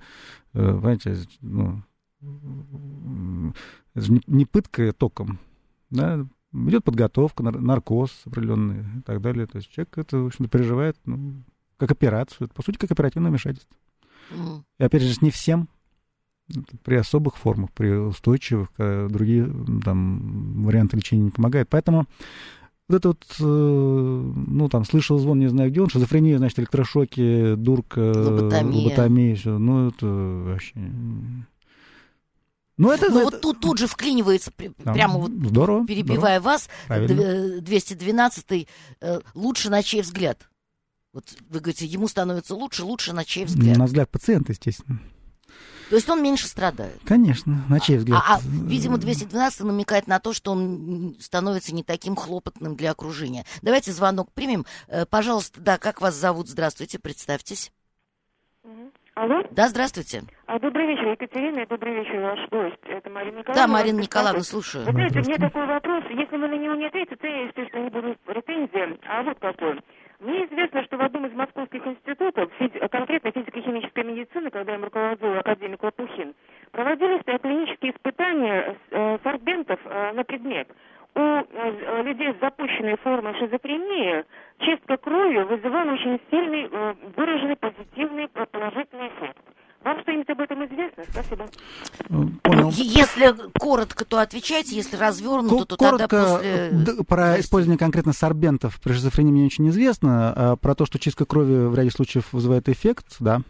[0.54, 1.82] э, понимаете, ну,
[3.94, 5.38] это же не пытка током,
[5.90, 9.46] да, идет подготовка, наркоз определенный и так далее.
[9.46, 11.42] То есть человек это, в общем-то, переживает, ну,
[11.76, 13.76] как операцию, по сути, как оперативное вмешательство.
[14.32, 14.62] Mm.
[14.78, 15.68] И опять же, не всем,
[16.82, 19.52] при особых формах, при устойчивых, другие
[19.84, 21.68] там, варианты лечения не помогают.
[21.68, 22.06] Поэтому
[22.88, 27.54] вот это вот, э, ну, там, слышал звон, не знаю где он, шизофрения, значит, электрошоки,
[27.54, 29.58] дурка, лоботомия, лоботомия все.
[29.58, 30.74] Ну, это вообще...
[32.80, 33.24] Ну, это, ну это...
[33.24, 36.54] вот тут, тут же вклинивается, да, прямо вот здорово, перебивая здорово.
[36.54, 37.60] вас, Правильно.
[37.60, 38.68] 212-й,
[39.02, 40.48] э, лучше на чей взгляд?
[41.12, 43.76] Вот вы говорите, ему становится лучше, лучше на чей взгляд?
[43.76, 44.98] На взгляд пациента, естественно.
[45.90, 46.98] То есть он меньше страдает?
[47.04, 48.22] Конечно, на чей взгляд?
[48.26, 53.44] А, а видимо, 212 намекает на то, что он становится не таким хлопотным для окружения.
[53.60, 54.64] Давайте звонок примем.
[54.88, 56.48] Э, пожалуйста, да, как вас зовут?
[56.48, 57.72] Здравствуйте, представьтесь.
[59.20, 59.42] Алло?
[59.50, 60.22] Да, здравствуйте.
[60.46, 62.80] А, добрый вечер, Екатерина, и добрый вечер, ваш гость.
[62.84, 63.66] Это Марина Николаевна.
[63.66, 64.86] Да, Марина Николаевна, слушаю.
[64.86, 66.04] Вы знаете, у меня такой вопрос.
[66.08, 68.98] Если вы на него не ответите, то я, естественно, не буду претензии.
[69.06, 69.78] А вот какой.
[70.20, 75.38] Мне известно, что в одном из московских институтов, физи- конкретно физико-химической медицины, когда им руководил
[75.38, 76.34] академик Лопухин,
[76.72, 80.66] проводились клинические испытания э, сорбентов э, на предмет–
[81.14, 84.24] у э, людей с запущенной формой шизофрении
[84.60, 89.38] чистка крови вызывала очень сильный э, выраженный позитивный э, положительный эффект.
[89.82, 91.04] Вам что-нибудь об этом известно?
[91.10, 91.46] Спасибо.
[92.42, 92.70] Понял.
[92.72, 97.04] Если коротко, то отвечайте, если развернуто, то коротко, тогда после...
[97.04, 100.32] Про использование конкретно сорбентов при шизофрении мне очень известно.
[100.36, 103.40] А про то, что чистка крови в ряде случаев вызывает эффект, да.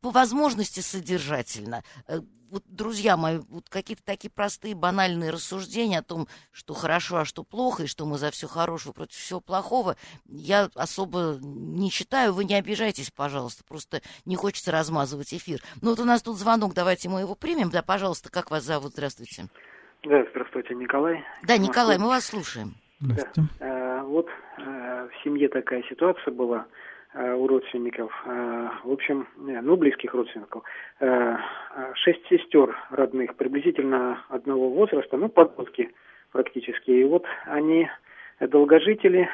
[0.04, 2.20] по возможности содержательно э,
[2.52, 7.44] вот, друзья мои, вот какие-то такие простые банальные рассуждения о том, что хорошо, а что
[7.44, 9.96] плохо, и что мы за все хорошего против всего плохого,
[10.28, 12.34] я особо не считаю.
[12.34, 15.62] Вы не обижайтесь, пожалуйста, просто не хочется размазывать эфир.
[15.82, 17.72] Ну вот у нас тут звонок, давайте мы его примем.
[17.72, 18.92] Да, пожалуйста, как вас зовут?
[18.92, 19.48] Здравствуйте.
[20.04, 21.24] Да, здравствуйте, Николай.
[21.48, 22.76] Да, Николай, мы вас слушаем.
[23.00, 23.50] Здравствуйте.
[23.60, 23.66] Да.
[23.66, 24.28] Э, вот
[24.60, 24.62] э,
[25.08, 26.68] в семье такая ситуация была.
[27.16, 30.64] Э, у родственников, э, в общем, ну, близких родственников,
[31.00, 31.36] э,
[31.94, 35.92] шесть сестер родных, приблизительно одного возраста, ну, подростки
[36.32, 36.90] практически.
[36.90, 37.88] И вот они
[38.40, 39.30] долгожители,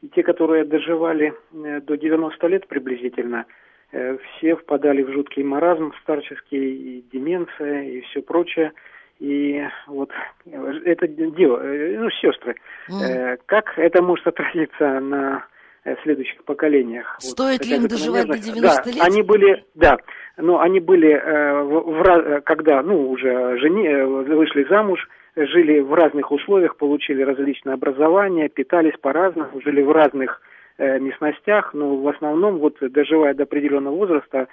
[0.00, 3.46] и те, которые доживали до 90 лет приблизительно,
[3.90, 8.72] все впадали в жуткий маразм старческий, и деменция, и все прочее.
[9.18, 10.10] И вот
[10.46, 12.54] это дело, ну, сестры,
[12.88, 13.40] mm.
[13.46, 15.44] как это может отразиться на
[15.86, 17.14] Э, следующих поколениях.
[17.20, 19.04] Стоит вот, ли им доживать до 90 да, лет?
[19.04, 19.98] Они были, да,
[20.36, 25.94] но они были, э, в, в, когда, ну, уже жени, э, вышли замуж, жили в
[25.94, 30.42] разных условиях, получили различное образование, питались по-разному, жили в разных
[30.78, 34.48] э, местностях, но в основном, вот доживая до определенного возраста,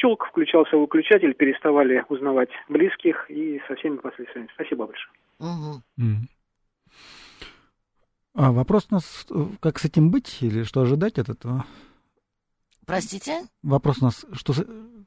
[0.00, 4.48] щелк, включался выключатель, переставали узнавать близких и со всеми последствиями.
[4.54, 5.12] Спасибо большое.
[5.40, 5.82] Угу.
[8.34, 11.66] А вопрос у нас, э, как с этим быть или что ожидать от этого?
[12.86, 13.44] Простите?
[13.62, 14.54] Вопрос у нас, что,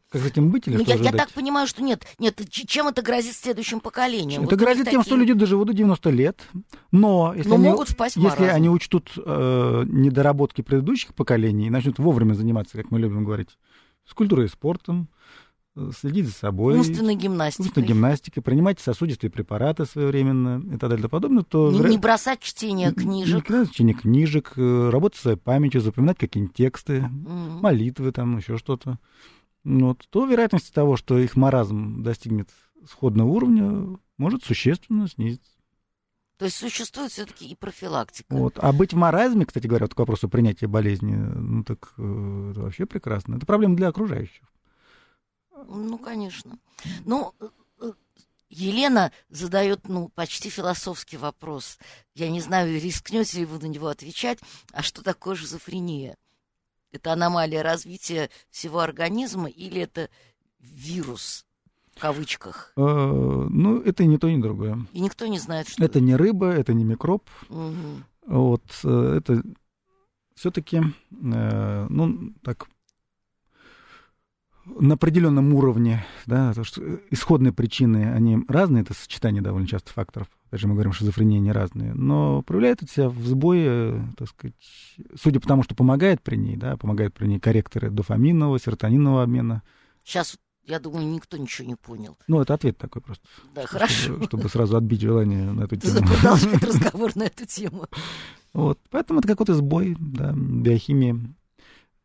[0.10, 1.14] как с этим быть или ну, что я, ожидать?
[1.14, 2.06] я так понимаю, что нет.
[2.20, 4.44] Нет, чем это грозит следующим поколениям?
[4.44, 5.04] Это вот грозит тем, такие...
[5.04, 6.48] что люди доживут до 90 лет,
[6.92, 11.98] но если, но они, могут впасть если они учтут э, недоработки предыдущих поколений и начнут
[11.98, 13.58] вовремя заниматься, как мы любим говорить,
[14.08, 15.10] с культурой и спортом,
[15.98, 16.76] следить за собой.
[16.76, 17.66] Умственной гимнастикой.
[17.66, 21.72] Умственной гимнастикой, принимать сосудистые препараты своевременно и так далее и подобное, то...
[21.72, 23.50] Не, не бросать чтение книжек.
[23.50, 27.62] Не, не чтение книжек, э, работать своей памятью, запоминать какие-нибудь тексты, mm-hmm.
[27.62, 29.00] молитвы, там еще что-то.
[29.64, 32.50] Вот, то вероятность того, что их маразм достигнет
[32.88, 35.52] сходного уровня, может существенно снизиться.
[36.38, 38.28] То есть существует все-таки и профилактика.
[38.30, 38.60] Вот.
[38.60, 42.62] А быть в маразме, кстати говоря, вот к вопросу принятия болезни, ну так э, это
[42.62, 43.36] вообще прекрасно.
[43.36, 44.44] Это проблема для окружающих.
[45.68, 46.58] Ну, конечно.
[47.06, 47.48] Ну, э,
[47.82, 47.92] э,
[48.50, 51.78] Елена задает, ну, почти философский вопрос.
[52.14, 54.40] Я не знаю, рискнете ли вы на него отвечать.
[54.74, 56.18] А что такое шизофрения?
[56.92, 60.10] Это аномалия развития всего организма или это
[60.60, 61.46] вирус?
[61.96, 62.74] В кавычках.
[62.76, 64.86] Э, ну, это и не то, ни другое.
[64.92, 66.02] И никто не знает, что это.
[66.02, 67.24] не рыба, это не микроб.
[67.50, 68.04] Угу.
[68.28, 69.44] Вот, это
[70.34, 72.68] все-таки, ну, так
[74.66, 80.28] на определенном уровне, да, то, что исходные причины, они разные, это сочетание довольно часто факторов,
[80.48, 84.56] опять же мы говорим, шизофрения не разные, но проявляет это себя в сбое, так сказать,
[85.22, 89.62] судя по тому, что помогает при ней, да, помогает при ней корректоры дофаминового, серотонинового обмена.
[90.04, 92.18] Сейчас я думаю, никто ничего не понял.
[92.28, 93.24] Ну, это ответ такой просто.
[93.54, 93.94] Да, хорошо.
[93.94, 96.08] Чтобы, чтобы сразу отбить желание на эту тему.
[96.08, 97.86] Продолжить разговор на эту тему.
[98.54, 98.80] Вот.
[98.90, 101.36] Поэтому это какой-то сбой да, биохимии,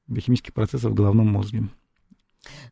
[0.09, 1.69] биохимических процессов в головном мозге.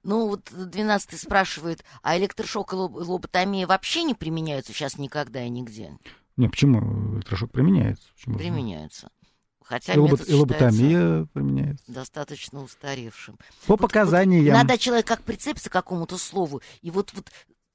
[0.02, 5.96] Ну, вот 12 спрашивает, а электрошок и лоботомия вообще не применяются сейчас никогда и нигде?
[6.36, 7.16] Не, почему?
[7.16, 8.08] Электрошок применяется.
[8.14, 9.10] Почему применяется.
[9.62, 11.84] Хотя и, и лоботомия применяется.
[11.88, 13.36] Достаточно устаревшим.
[13.66, 14.46] По вот, показаниям.
[14.46, 17.30] Вот, надо человек как прицепится к какому-то слову, и вот, вот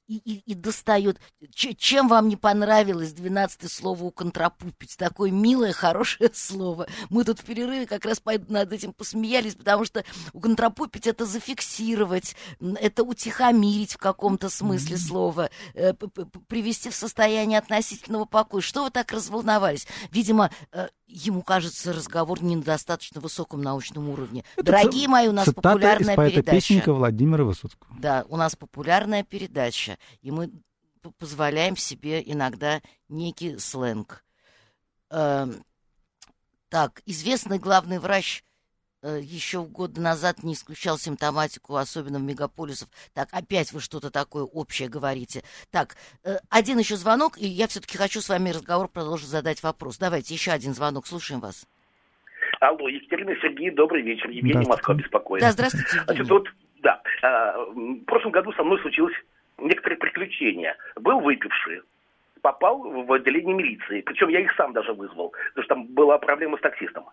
[0.07, 1.19] и, и, и достает.
[1.53, 4.97] Ч, чем вам не понравилось 12 слово «уконтрапупить»?
[4.97, 6.87] Такое милое, хорошее слово.
[7.09, 13.03] Мы тут в перерыве как раз над этим посмеялись, потому что уконтрапупить— это зафиксировать, это
[13.03, 15.93] утихомирить в каком-то смысле слова, э,
[16.47, 18.61] привести в состояние относительного покоя.
[18.61, 19.87] Что вы так разволновались?
[20.11, 24.43] Видимо, э, ему кажется разговор не на достаточно высоком научном уровне.
[24.55, 26.55] Это Дорогие мои, у нас популярная из передача.
[26.57, 27.95] песенника Владимира Высоцкого.
[27.99, 30.51] Да, у нас популярная передача, и мы
[31.19, 34.23] позволяем себе иногда некий сленг.
[35.09, 35.47] Э,
[36.69, 38.43] Так, известный главный врач
[39.07, 42.89] еще года назад не исключал симптоматику, особенно в мегаполисах.
[43.13, 45.43] Так, опять вы что-то такое общее говорите.
[45.71, 49.97] Так, э, один еще звонок, и я все-таки хочу с вами разговор продолжить задать вопрос.
[49.97, 51.67] Давайте еще один звонок, слушаем вас.
[52.59, 54.29] Алло, Екатерина Сергей, добрый вечер.
[54.29, 55.41] Евгений Москва беспокоит.
[55.41, 56.05] Да, здравствуйте, Евгений.
[56.05, 56.47] Значит, вот,
[56.81, 59.15] да, а, в прошлом году со мной случилось
[59.57, 60.75] некоторые приключения.
[60.95, 61.81] Был выпивший,
[62.41, 64.01] попал в отделение милиции.
[64.01, 67.05] Причем я их сам даже вызвал, потому что там была проблема с таксистом.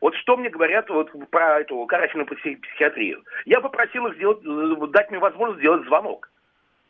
[0.00, 3.22] Вот что мне говорят вот про эту карательную психиатрию.
[3.44, 6.30] Я попросил их сделать, э, дать мне возможность сделать звонок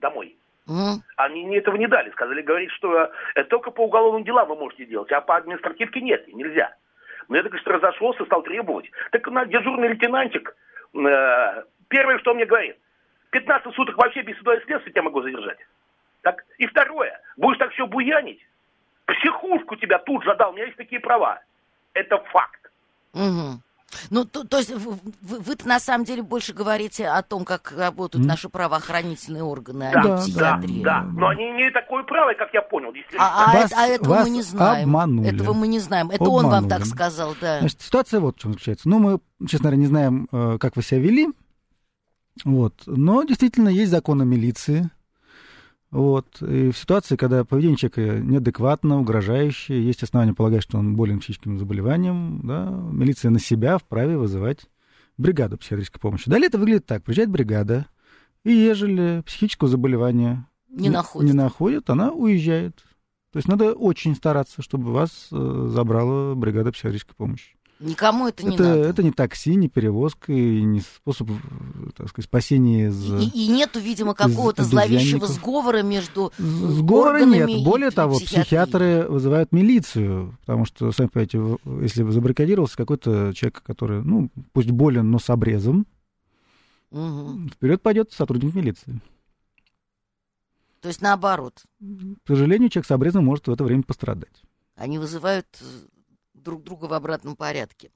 [0.01, 0.37] домой.
[0.69, 0.99] Mm.
[1.17, 2.11] Они мне этого не дали.
[2.11, 6.27] Сказали, говорить, что это только по уголовным делам вы можете делать, а по административке нет,
[6.29, 6.75] нельзя.
[7.29, 8.91] Но я так что разошелся, стал требовать.
[9.13, 10.57] Так на дежурный лейтенантик,
[10.95, 12.77] э, первое, что он мне говорит,
[13.31, 15.59] 15 суток вообще без суда и следствия тебя могу задержать.
[16.23, 18.41] Так, и второе, будешь так все буянить,
[19.07, 21.41] психушку тебя тут же дал, у меня есть такие права.
[21.95, 22.66] Это факт.
[23.17, 23.61] Угу.
[24.11, 28.25] Ну, то, то есть вы, вы на самом деле больше говорите о том, как работают
[28.25, 28.29] mm.
[28.29, 30.85] наши правоохранительные органы, да, а не психиатрия.
[30.85, 33.25] Да, да, но они не такое право, как я понял, действительно.
[33.25, 34.89] А, а, вас, а этого вас мы не знаем.
[34.89, 35.35] Обманули.
[35.35, 36.11] Этого мы не знаем.
[36.11, 36.45] Это обманули.
[36.45, 37.61] он вам так сказал, да.
[37.61, 38.89] Значит, ситуация вот в чем заключается.
[38.89, 41.29] Ну, мы, честно говоря, не знаем, э, как вы себя вели.
[42.45, 42.75] Вот.
[42.87, 44.91] Но действительно есть закон о милиции.
[45.97, 46.43] Вот.
[46.43, 51.59] И в ситуации, когда поведение человека неадекватно, угрожающее, есть основания полагать, что он болен психическим
[51.59, 54.67] заболеванием, да, милиция на себя вправе вызывать
[55.17, 56.29] бригаду психиатрической помощи.
[56.29, 57.03] Далее это выглядит так.
[57.03, 57.87] Приезжает бригада,
[58.45, 61.31] и ежели психического заболевания не, не, находит.
[61.31, 62.77] не находит, она уезжает.
[63.33, 67.56] То есть надо очень стараться, чтобы вас э, забрала бригада психиатрической помощи.
[67.79, 68.81] Никому это не это, надо.
[68.81, 71.29] Это не такси, не перевозка, и не способ,
[71.95, 73.23] так сказать, спасения из...
[73.23, 77.65] И, и нету, видимо, какого-то зловещего сговора между Сговора нет.
[77.65, 84.31] Более того, психиатры вызывают милицию, потому что, сами понимаете, если забаррикадировался какой-то человек, который, ну,
[84.53, 85.87] пусть болен, но с обрезом,
[86.91, 87.49] угу.
[87.49, 89.01] вперед пойдет сотрудник милиции.
[90.81, 91.63] То есть наоборот.
[91.81, 94.43] К сожалению, человек с обрезом может в это время пострадать.
[94.77, 95.47] Они вызывают
[96.47, 97.91] друг друга в обратном порядке.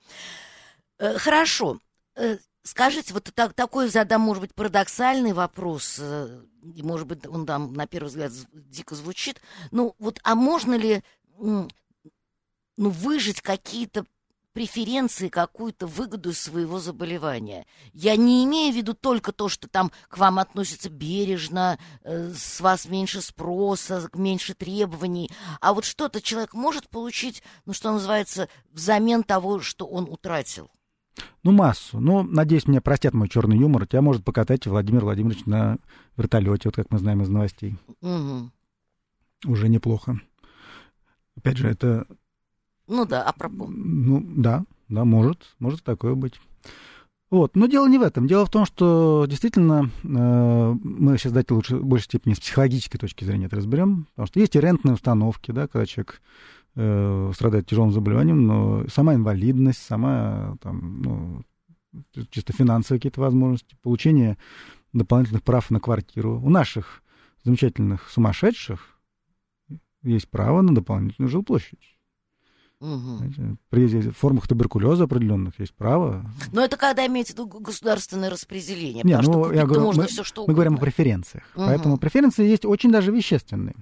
[0.99, 1.79] Э, хорошо.
[2.17, 6.43] Э, скажите, вот так, такой задам, может быть, парадоксальный вопрос, э,
[6.75, 9.41] и, может быть, он там, на первый взгляд, дико звучит.
[9.71, 11.03] Ну, вот, а можно ли,
[11.39, 11.69] ну,
[12.77, 14.05] выжить какие-то
[14.53, 17.67] преференции, какую-то выгоду своего заболевания.
[17.93, 22.61] Я не имею в виду только то, что там к вам относятся бережно, э, с
[22.61, 29.23] вас меньше спроса, меньше требований, а вот что-то человек может получить, ну, что называется, взамен
[29.23, 30.71] того, что он утратил.
[31.43, 32.01] Ну, массу.
[32.01, 33.87] Ну, надеюсь, мне простят мой черный юмор.
[33.87, 35.79] Тебя может покатать Владимир Владимирович на
[36.17, 37.77] вертолете, вот как мы знаем из новостей.
[38.01, 38.51] Угу.
[39.47, 40.21] Уже неплохо.
[41.37, 42.07] Опять же, это
[42.91, 43.67] ну да, а пропо.
[43.69, 46.35] Ну да, да, может, может такое быть.
[47.31, 47.55] Вот.
[47.55, 48.27] Но дело не в этом.
[48.27, 52.99] Дело в том, что действительно э, мы сейчас давайте лучше в большей степени с психологической
[52.99, 54.09] точки зрения это разберем.
[54.11, 56.21] Потому что есть и рентные установки, да, когда человек
[56.75, 61.45] э, страдает тяжелым заболеванием, но сама инвалидность, сама там, ну,
[62.31, 64.37] чисто финансовые какие-то возможности, получение
[64.93, 66.41] дополнительных прав на квартиру.
[66.43, 67.05] У наших
[67.45, 68.99] замечательных сумасшедших
[70.03, 72.00] есть право на дополнительную жилплощадь.
[72.81, 73.59] Угу.
[73.69, 76.25] При формах туберкулеза определенных есть право.
[76.53, 79.03] Но это когда имеется в виду государственное распределение.
[79.05, 80.53] Не, потому ну, что я говорю, можно мы, все, что угодно.
[80.53, 81.45] Мы говорим о преференциях.
[81.55, 81.67] Угу.
[81.67, 83.77] Поэтому преференции есть очень даже вещественные.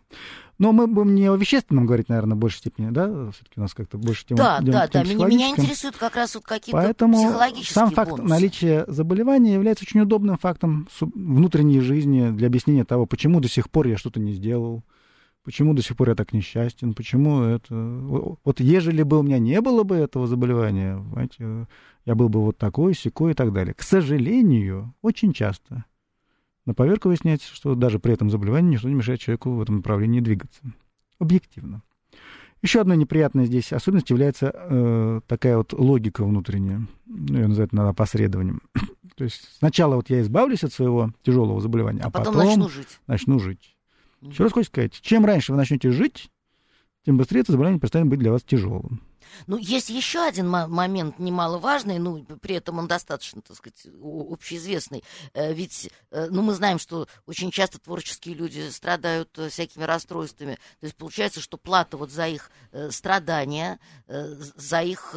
[0.58, 3.30] Но мы будем не о вещественном говорить, наверное, в большей степени, да?
[3.30, 4.38] Все-таки у нас как-то больше тема.
[4.38, 5.04] Да, да, да.
[5.04, 8.28] Меня, меня интересуют как раз вот какие-то Поэтому психологические сам факт бонусы.
[8.28, 13.86] наличия заболевания является очень удобным фактом внутренней жизни для объяснения того, почему до сих пор
[13.86, 14.82] я что-то не сделал,
[15.44, 16.94] Почему до сих пор я так несчастен?
[16.94, 17.74] Почему это...
[17.74, 21.66] Вот ежели бы у меня не было бы этого заболевания, понимаете,
[22.04, 23.74] я был бы вот такой, секой и так далее.
[23.74, 25.84] К сожалению, очень часто
[26.66, 30.20] на поверку выясняется, что даже при этом заболевании ничто не мешает человеку в этом направлении
[30.20, 30.60] двигаться.
[31.18, 31.82] Объективно.
[32.60, 36.86] Еще одной неприятной здесь особенностью является э, такая вот логика внутренняя.
[37.06, 38.62] Ну, ее называют иногда посредованием.
[39.16, 42.68] То есть сначала вот я избавлюсь от своего тяжелого заболевания, а, а потом, потом начну
[42.68, 43.00] жить.
[43.06, 43.76] Начну жить.
[44.20, 46.30] Еще раз хочу сказать, чем раньше вы начнете жить,
[47.04, 49.00] тем быстрее это заболевание перестанет быть для вас тяжелым.
[49.46, 55.04] Ну, есть еще один момент немаловажный, ну, при этом он достаточно, так сказать, общеизвестный.
[55.34, 60.54] Э, ведь, э, ну, мы знаем, что очень часто творческие люди страдают э, всякими расстройствами.
[60.80, 62.50] То есть получается, что плата вот за их
[62.90, 65.14] страдания, за их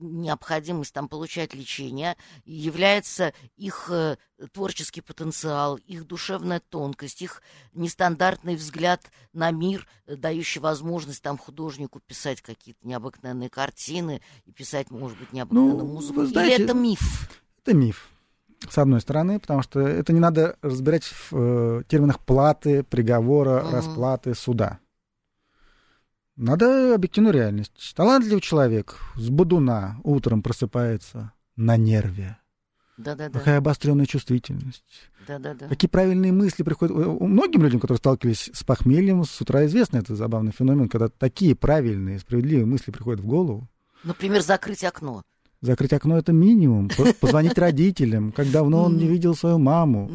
[0.00, 4.16] необходимость там получать лечение, является их э,
[4.52, 7.42] творческий потенциал, их душевная тонкость, их
[7.74, 14.90] нестандартный взгляд на мир, э, дающий возможность там художнику писать какие-то необыкновенные картины и писать,
[14.90, 16.24] может быть, необыкновенную ну, музыку.
[16.24, 17.30] Знаете, Или это миф?
[17.62, 18.08] Это миф.
[18.68, 23.76] С одной стороны, потому что это не надо разбирать в э, терминах платы, приговора, угу.
[23.76, 24.80] расплаты, суда.
[26.40, 27.92] Надо объективную реальность.
[27.94, 32.38] Талантливый человек с будуна утром просыпается на нерве.
[32.96, 33.38] Да-да-да.
[33.38, 35.10] Какая обостренная чувствительность.
[35.28, 35.68] Да-да-да.
[35.68, 36.96] Какие правильные мысли приходят.
[36.96, 41.54] У многим людям, которые сталкивались с похмельем, с утра известно это забавный феномен, когда такие
[41.54, 43.68] правильные, справедливые мысли приходят в голову.
[44.02, 45.20] Например, закрыть окно.
[45.60, 46.88] Закрыть окно это минимум.
[47.20, 50.10] Позвонить родителям, как давно он не видел свою маму.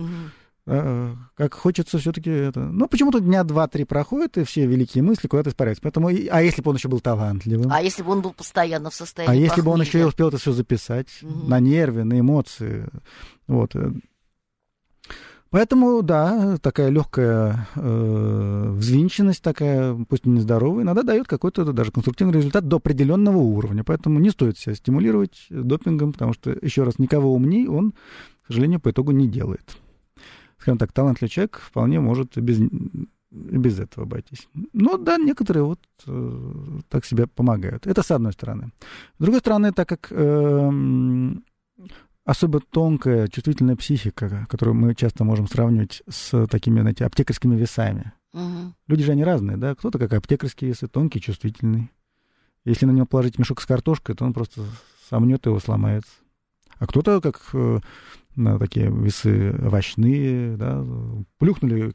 [0.68, 2.60] Э, как хочется все-таки это.
[2.60, 5.84] Ну, почему-то дня два-три проходит, и все великие мысли куда-то испаряются.
[5.84, 7.72] Поэтому, а если бы он еще был талантливым?
[7.72, 10.30] А если бы он был постоянно в состоянии А если бы он еще и успел
[10.30, 11.48] это все записать угу.
[11.48, 12.88] на нерве, на эмоции.
[13.48, 13.76] Вот.
[15.52, 22.34] Поэтому, да, такая легкая э, взвинченность, такая, пусть и нездоровая, иногда дает какой-то даже конструктивный
[22.34, 23.84] результат до определенного уровня.
[23.84, 28.80] Поэтому не стоит себя стимулировать допингом, потому что, еще раз, никого умней он, к сожалению,
[28.80, 29.78] по итогу не делает
[30.66, 32.60] скажем так, талантливый человек вполне может без,
[33.30, 34.50] без этого обойтись.
[34.74, 37.86] Но да, некоторые вот э, так себе помогают.
[37.86, 38.72] Это с одной стороны.
[39.20, 41.32] С другой стороны, так как э,
[42.24, 48.14] особо тонкая, чувствительная психика, которую мы часто можем сравнивать с такими, знаете, аптекарскими весами.
[48.34, 48.74] Угу.
[48.88, 49.76] Люди же они разные, да?
[49.76, 51.92] Кто-то как аптекарские весы, тонкий, чувствительный.
[52.64, 54.64] Если на него положить мешок с картошкой, то он просто
[55.12, 56.10] сомнет его, сломается.
[56.80, 57.80] А кто-то, как э,
[58.36, 60.86] на такие весы овощные, да,
[61.38, 61.94] плюхнули,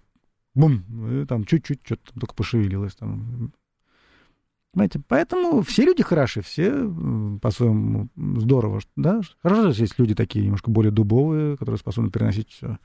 [0.54, 0.82] бум,
[1.22, 2.94] и там чуть-чуть что-то только пошевелилось.
[2.94, 3.52] Там.
[4.72, 5.00] Понимаете?
[5.08, 6.70] Поэтому все люди хороши, все
[7.40, 8.80] по-своему здорово.
[8.96, 9.20] Да?
[9.42, 12.78] Хорошо, что есть люди такие немножко более дубовые, которые способны переносить все,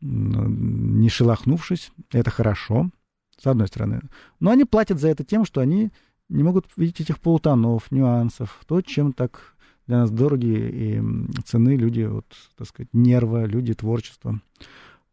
[0.00, 1.92] не шелохнувшись.
[2.10, 2.90] Это хорошо,
[3.38, 4.00] с одной стороны.
[4.40, 5.90] Но они платят за это тем, что они
[6.30, 9.53] не могут видеть этих полутонов, нюансов, то, чем так
[9.86, 11.02] для нас дорогие и
[11.44, 12.26] цены люди, вот,
[12.56, 14.40] так сказать, нерва, люди творчества.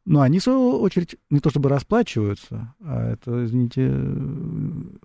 [0.03, 3.87] Но они, в свою очередь, не то чтобы расплачиваются, а это, извините,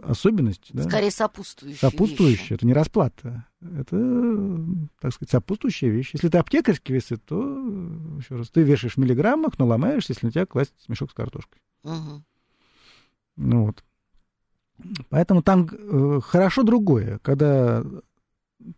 [0.03, 0.71] особенность.
[0.73, 0.85] Да?
[0.85, 3.45] Скорее сопутствующая Сопутствующая, это не расплата.
[3.61, 4.65] Это,
[4.99, 6.11] так сказать, сопутствующая вещь.
[6.15, 7.39] Если ты аптекарский весит, то,
[8.19, 11.61] еще раз, ты вешаешь в миллиграммах, но ломаешься, если на тебя класть мешок с картошкой.
[11.83, 12.25] Угу.
[13.37, 13.85] Ну вот.
[15.11, 17.85] Поэтому там э, хорошо другое, когда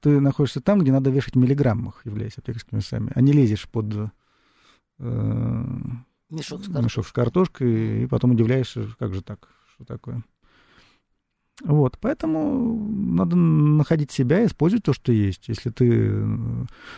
[0.00, 4.10] ты находишься там, где надо вешать в миллиграммах, являясь аптекарскими весами, а не лезешь под
[4.98, 5.68] э,
[6.30, 6.84] мешок, с картошкой.
[6.84, 10.24] мешок с картошкой, и потом удивляешься, как же так, что такое.
[11.64, 15.48] Вот, поэтому надо находить себя, использовать то, что есть.
[15.48, 16.24] Если ты,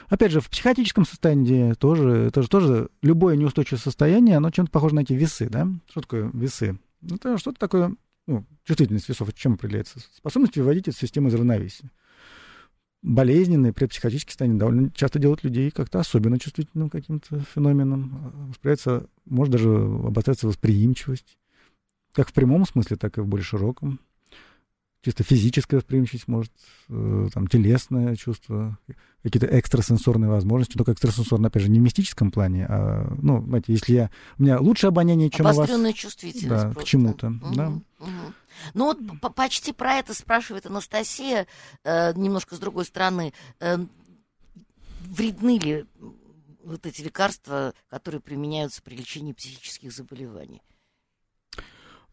[0.08, 4.96] опять же, в психотическом состоянии тоже, это же тоже любое неустойчивое состояние, оно чем-то похоже
[4.96, 5.66] на эти весы, да?
[5.88, 6.78] Что такое весы?
[7.02, 9.98] Это что-то такое, ну, чувствительность весов, чем определяется?
[10.14, 11.90] Способность выводить эту систему из равновесия
[13.03, 18.48] болезненные предпсихотические состояния довольно часто делают людей как-то особенно чувствительным каким-то феноменом.
[18.48, 21.38] Восприятся, может даже обостряться восприимчивость,
[22.12, 24.01] как в прямом смысле, так и в более широком.
[25.03, 26.53] Чисто физическая восприимчивость, может,
[26.90, 28.78] э, там, телесное чувство,
[29.22, 33.94] какие-то экстрасенсорные возможности, только экстрасенсорные, опять же, не в мистическом плане, а, ну, знаете, если
[33.94, 35.70] я, у меня лучше обоняние, чем у вас.
[35.94, 36.80] чувствительность Да, просто.
[36.80, 37.68] к чему-то, угу, да.
[37.68, 38.11] Угу.
[38.74, 41.46] Ну вот почти про это спрашивает Анастасия,
[41.84, 43.32] э, немножко с другой стороны.
[43.59, 43.78] Э,
[45.01, 45.86] вредны ли
[46.62, 50.62] вот эти лекарства, которые применяются при лечении психических заболеваний?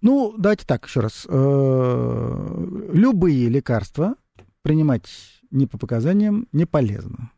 [0.02, 1.26] Ну, давайте так, еще раз.
[1.28, 4.16] Э, любые лекарства
[4.62, 5.08] принимать
[5.52, 7.32] не по показаниям не полезно.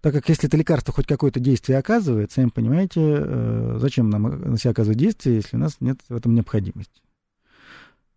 [0.00, 4.58] Так как если это лекарство хоть какое-то действие оказывает, сами понимаете, э, зачем нам на
[4.58, 7.00] себя оказывать действие, если у нас нет в этом необходимости.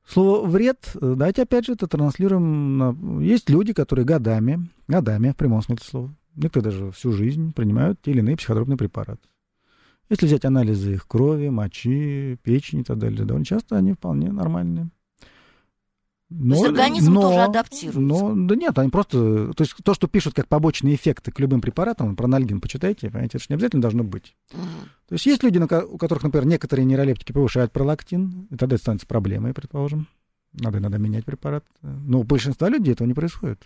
[0.06, 2.78] Слово «вред», э, давайте опять же это транслируем.
[2.78, 3.22] На...
[3.22, 8.12] Есть люди, которые годами, годами, в прямом смысле слова, некоторые даже всю жизнь принимают те
[8.12, 9.22] или иные психотропные препараты.
[10.10, 14.90] Если взять анализы их крови, мочи, печени и так далее, довольно часто они вполне нормальные.
[16.30, 18.00] Но, то есть организм но, тоже адаптируется?
[18.02, 19.54] Но, да нет, они просто...
[19.54, 23.38] То есть то, что пишут как побочные эффекты к любым препаратам, про анальгин почитайте, понимаете,
[23.38, 24.36] это же не обязательно должно быть.
[24.52, 24.62] Угу.
[25.08, 29.08] То есть есть люди, у которых, например, некоторые нейролептики повышают пролактин, и тогда это становится
[29.08, 30.08] проблемой, предположим.
[30.52, 31.64] Надо иногда менять препарат.
[31.82, 33.64] Но у большинства людей этого не происходит.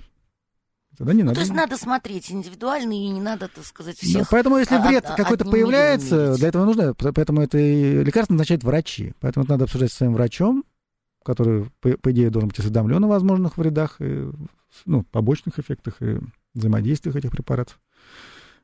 [0.97, 1.35] Тогда не ну, надо.
[1.35, 4.23] То есть надо смотреть индивидуально, и не надо, так сказать, всех...
[4.23, 6.93] Да, поэтому если вред а, какой-то появляется, для этого нужно...
[6.93, 9.13] Поэтому это лекарство назначают врачи.
[9.19, 10.65] Поэтому это надо обсуждать с своим врачом,
[11.23, 14.29] который, по, по идее, должен быть осведомлен о возможных вредах, и,
[14.85, 16.19] ну, побочных эффектах и
[16.53, 17.79] взаимодействиях этих препаратов.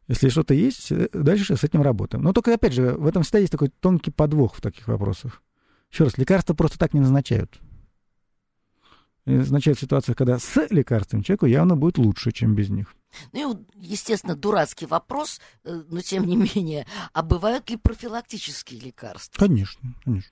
[0.07, 2.23] Если что-то есть, э, дальше с этим работаем.
[2.23, 5.41] Но только, опять же, в этом всегда есть такой тонкий подвох в таких вопросах.
[5.91, 7.59] Еще раз, лекарства просто так не назначают.
[9.27, 12.95] И назначают ситуацию, когда с лекарством человеку явно будет лучше, чем без них.
[13.33, 19.37] Ну и, естественно, дурацкий вопрос, э, но тем не менее, а бывают ли профилактические лекарства?
[19.37, 20.31] Конечно, конечно.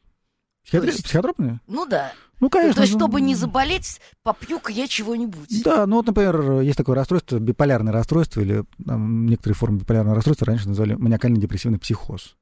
[0.63, 0.85] Психотр...
[0.87, 1.59] Есть, психотропные?
[1.67, 2.13] Ну да.
[2.39, 2.75] Ну, конечно.
[2.75, 5.61] То есть, чтобы не заболеть, попью-ка я чего-нибудь.
[5.63, 10.47] Да, ну вот, например, есть такое расстройство, биполярное расстройство, или там, некоторые формы биполярного расстройства
[10.47, 12.37] раньше называли маниакально-депрессивный психоз.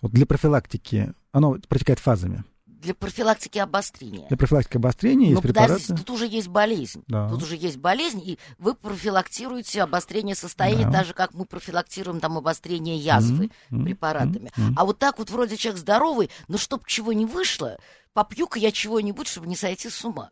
[0.00, 2.44] Вот для профилактики оно протекает фазами
[2.80, 4.26] для профилактики обострения.
[4.28, 5.72] Для профилактики обострения есть Но препараты.
[5.74, 7.02] подождите, тут уже есть болезнь.
[7.08, 7.28] Да.
[7.28, 10.92] Тут уже есть болезнь, и вы профилактируете обострение состояния, Да.
[10.92, 14.50] так же, как мы профилактируем там обострение язвы Мгм, препаратами.
[14.56, 14.74] мгм.
[14.78, 17.78] А вот так вот вроде человек здоровый, но чтоб чего не вышло,
[18.12, 20.30] попью-ка я чего-нибудь, чтобы не сойти с ума.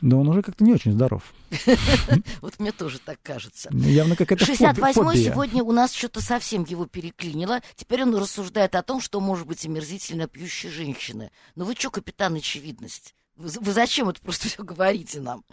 [0.00, 1.22] Но он уже как-то не очень здоров.
[2.40, 3.68] Вот мне тоже так кажется.
[3.72, 5.30] Ну, Явно фоби- 68-й фобия.
[5.32, 7.60] сегодня у нас что-то совсем его переклинило.
[7.76, 11.30] Теперь он рассуждает о том, что может быть омерзительно пьющей женщины.
[11.54, 13.14] Ну вы что, капитан очевидность?
[13.36, 15.44] Вы, зачем это просто все говорите нам?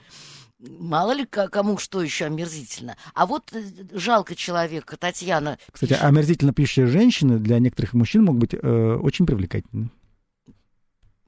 [0.60, 2.98] Мало ли ко- кому что еще омерзительно.
[3.14, 3.64] А вот э,
[3.94, 5.58] жалко человека, Татьяна.
[5.72, 9.90] Кстати, омерзительно пьющие женщины для некоторых мужчин могут быть э, очень привлекательны.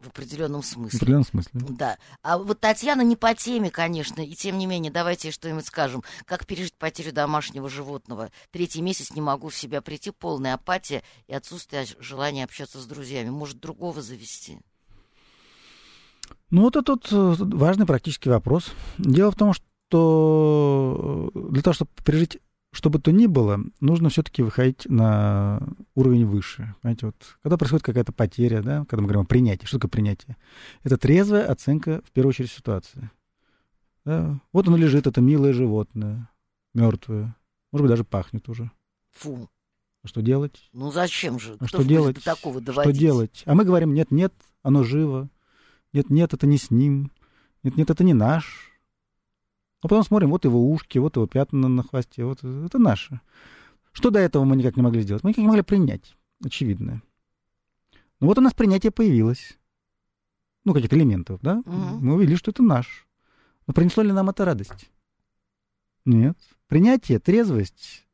[0.01, 0.97] В определенном В смысле.
[0.97, 1.51] определенном смысле.
[1.53, 1.97] Да.
[2.23, 6.03] А вот Татьяна не по теме, конечно, и тем не менее, давайте что-нибудь скажем.
[6.25, 8.31] Как пережить потерю домашнего животного?
[8.51, 13.29] Третий месяц не могу в себя прийти, полная апатия и отсутствие желания общаться с друзьями.
[13.29, 14.57] Может, другого завести?
[16.49, 18.71] Ну, вот это вот э, важный практический вопрос.
[18.97, 22.39] Дело в том, что э, для того, чтобы пережить
[22.71, 25.61] что бы то ни было, нужно все-таки выходить на
[25.93, 26.73] уровень выше.
[26.81, 30.37] Понимаете, вот, когда происходит какая-то потеря, да, когда мы говорим о принятии, что такое принятие?
[30.83, 33.09] Это трезвая оценка, в первую очередь, ситуации.
[34.05, 34.39] Да?
[34.53, 36.29] Вот оно лежит, это милое животное,
[36.73, 37.35] мертвое,
[37.71, 38.71] может быть, даже пахнет уже.
[39.11, 39.49] Фу.
[40.03, 40.69] А что делать?
[40.73, 41.57] Ну зачем же?
[41.59, 42.15] А что делать?
[42.15, 42.99] до такого Что доводить?
[42.99, 43.43] делать?
[43.45, 45.29] А мы говорим, нет, нет, оно живо.
[45.93, 47.11] Нет, нет, это не с ним.
[47.63, 48.70] Нет, нет, это не наш.
[49.81, 53.19] А потом смотрим, вот его ушки, вот его пятна на хвосте, вот это наше.
[53.91, 55.23] Что до этого мы никак не могли сделать?
[55.23, 57.01] Мы никак не могли принять, очевидное.
[58.19, 59.57] Ну вот у нас принятие появилось.
[60.63, 61.55] Ну, каких-то элементов, да?
[61.65, 62.05] Мгм.
[62.05, 63.07] Мы увидели, что это наш.
[63.65, 64.91] Но принесло ли нам это радость?
[66.05, 66.37] Нет.
[66.67, 68.05] Принятие, трезвость,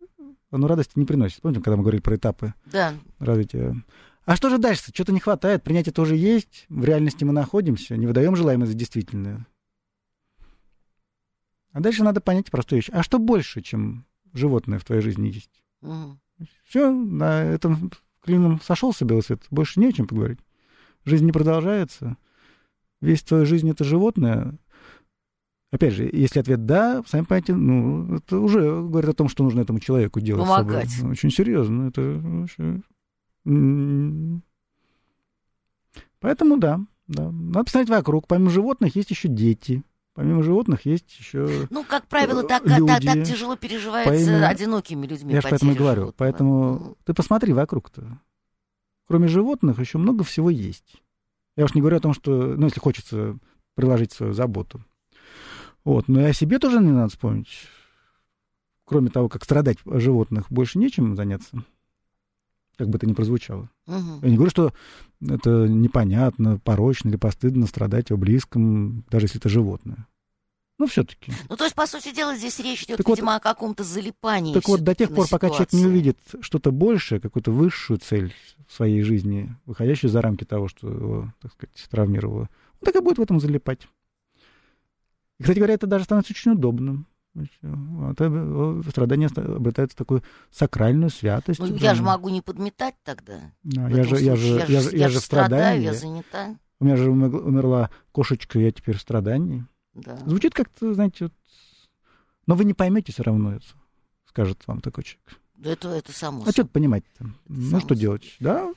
[0.50, 1.42] оно радости не приносит.
[1.42, 2.94] Помните, когда мы говорили про этапы Да.
[3.20, 3.76] развития.
[4.26, 4.92] А что же дальше?
[4.94, 9.46] Что-то не хватает, принятие тоже есть, в реальности мы находимся, не выдаем желаемое за действительное.
[11.72, 12.90] А дальше надо понять простую вещь.
[12.92, 15.64] А что больше, чем животное в твоей жизни есть?
[15.82, 16.20] Мгм.
[16.66, 17.92] Все, на этом
[18.24, 20.40] клином сошелся белый свет, больше не о чем поговорить.
[21.06, 22.18] Жизнь не продолжается.
[23.02, 24.58] Весь твоя жизнь— это животное.
[25.70, 29.62] Опять же, если ответ «да», сами понимаете, ну, это уже говорит о том, что нужно
[29.62, 30.46] этому человеку делать.
[30.46, 30.74] с собой.
[30.74, 31.04] Помогать.
[31.04, 31.90] Очень серьезно.
[31.90, 32.82] Это вообще...
[33.46, 34.44] М.
[36.20, 37.32] Поэтому да, да.
[37.32, 38.28] Надо посмотреть вокруг.
[38.28, 39.84] Помимо животных есть еще дети.
[40.18, 41.68] Помимо животных есть еще...
[41.70, 45.32] Ну, как правило, так, так, так, люди, тяжело переживается поименно- одинокими людьми.
[45.32, 46.02] Я же поэтому и говорю.
[46.02, 46.16] животного.
[46.18, 46.96] Поэтому Мгм.
[47.04, 48.20] ты посмотри вокруг-то.
[49.08, 51.04] Кроме животных еще много всего есть.
[51.56, 53.38] Я уж не говорю о том, что, ну, если хочется
[53.76, 54.84] приложить свою заботу.
[55.86, 56.08] Вот.
[56.08, 57.68] Но и о себе тоже не надо вспомнить.
[58.86, 61.64] Кроме того, как страдать животных, больше нечем заняться.
[62.78, 63.70] Как бы это ни прозвучало.
[63.88, 64.20] Мгм.
[64.22, 64.72] Я не говорю, что
[65.22, 70.08] это непонятно, порочно или постыдно страдать о близком, даже если это животное.
[70.80, 71.32] Но все-таки.
[71.50, 74.54] Ну, то есть, по сути дела, здесь речь идет, Так вот- видимо, о каком-то залипании.
[74.54, 78.32] Так вот, до тех пор, пока человек не увидит что-то большее, какую-то высшую цель
[78.68, 83.00] в своей жизни, выходящую за рамки того, что его, так сказать, травмировало, он так и
[83.00, 83.88] будет в этом залипать.
[85.40, 87.08] И, кстати говоря, это даже становится очень удобным.
[87.42, 91.60] Это, э, страдание обретает такую сакральную святость.
[91.60, 93.52] Ну, я же могу не подметать тогда.
[93.64, 96.56] Да, я, же, я, же, я, же, я же в страдаю, я занята.
[96.80, 99.66] У меня же умер- умерла кошечка, я теперь в страдании.
[99.94, 100.16] Да.
[100.18, 101.34] Звучит как-то, знаете, вот...
[102.46, 103.66] но вы не поймете все равно это,
[104.26, 105.40] скажет вам такой человек.
[105.56, 106.54] Да Это, это само А собой.
[106.54, 107.26] что понимать-то?
[107.48, 108.36] Ну, что делать?
[108.40, 108.72] Да,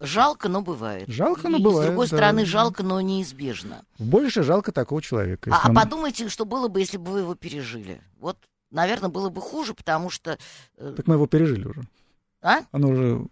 [0.00, 1.08] Жалко, но бывает.
[1.08, 2.16] Жалко, но и бывает, С другой да.
[2.16, 3.84] стороны, жалко, но неизбежно.
[3.98, 5.50] больше жалко такого человека.
[5.52, 8.00] А, если а подумайте, что было бы, если бы вы его пережили.
[8.18, 8.36] Вот,
[8.70, 10.38] наверное, было бы хуже, потому что...
[10.76, 11.82] э, Так мы его пережили уже.
[12.42, 12.60] А?
[12.72, 13.28] Оно уже умер.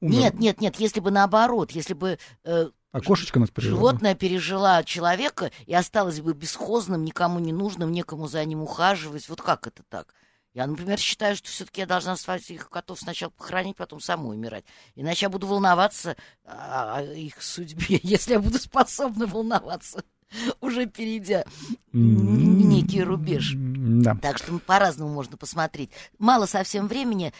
[0.00, 3.76] Нет, нет, нет, если бы наоборот, если бы э, А кошечка нас пережила.
[3.76, 9.28] животное пережила человека и осталось бы бесхозным, никому не нужным, некому за ним ухаживать.
[9.28, 10.14] Вот как это так?
[10.52, 14.64] Я, например, считаю, что все-таки я должна своих котов сначала похоронить, потом самой умирать.
[14.96, 20.02] Иначе я буду волноваться о их судьбе, если я буду способна волноваться,
[20.60, 21.44] уже перейдя
[21.92, 23.52] некий рубеж.
[23.56, 24.16] Да.
[24.20, 25.90] Так что по-разному можно посмотреть.
[26.18, 27.32] Мало совсем времени.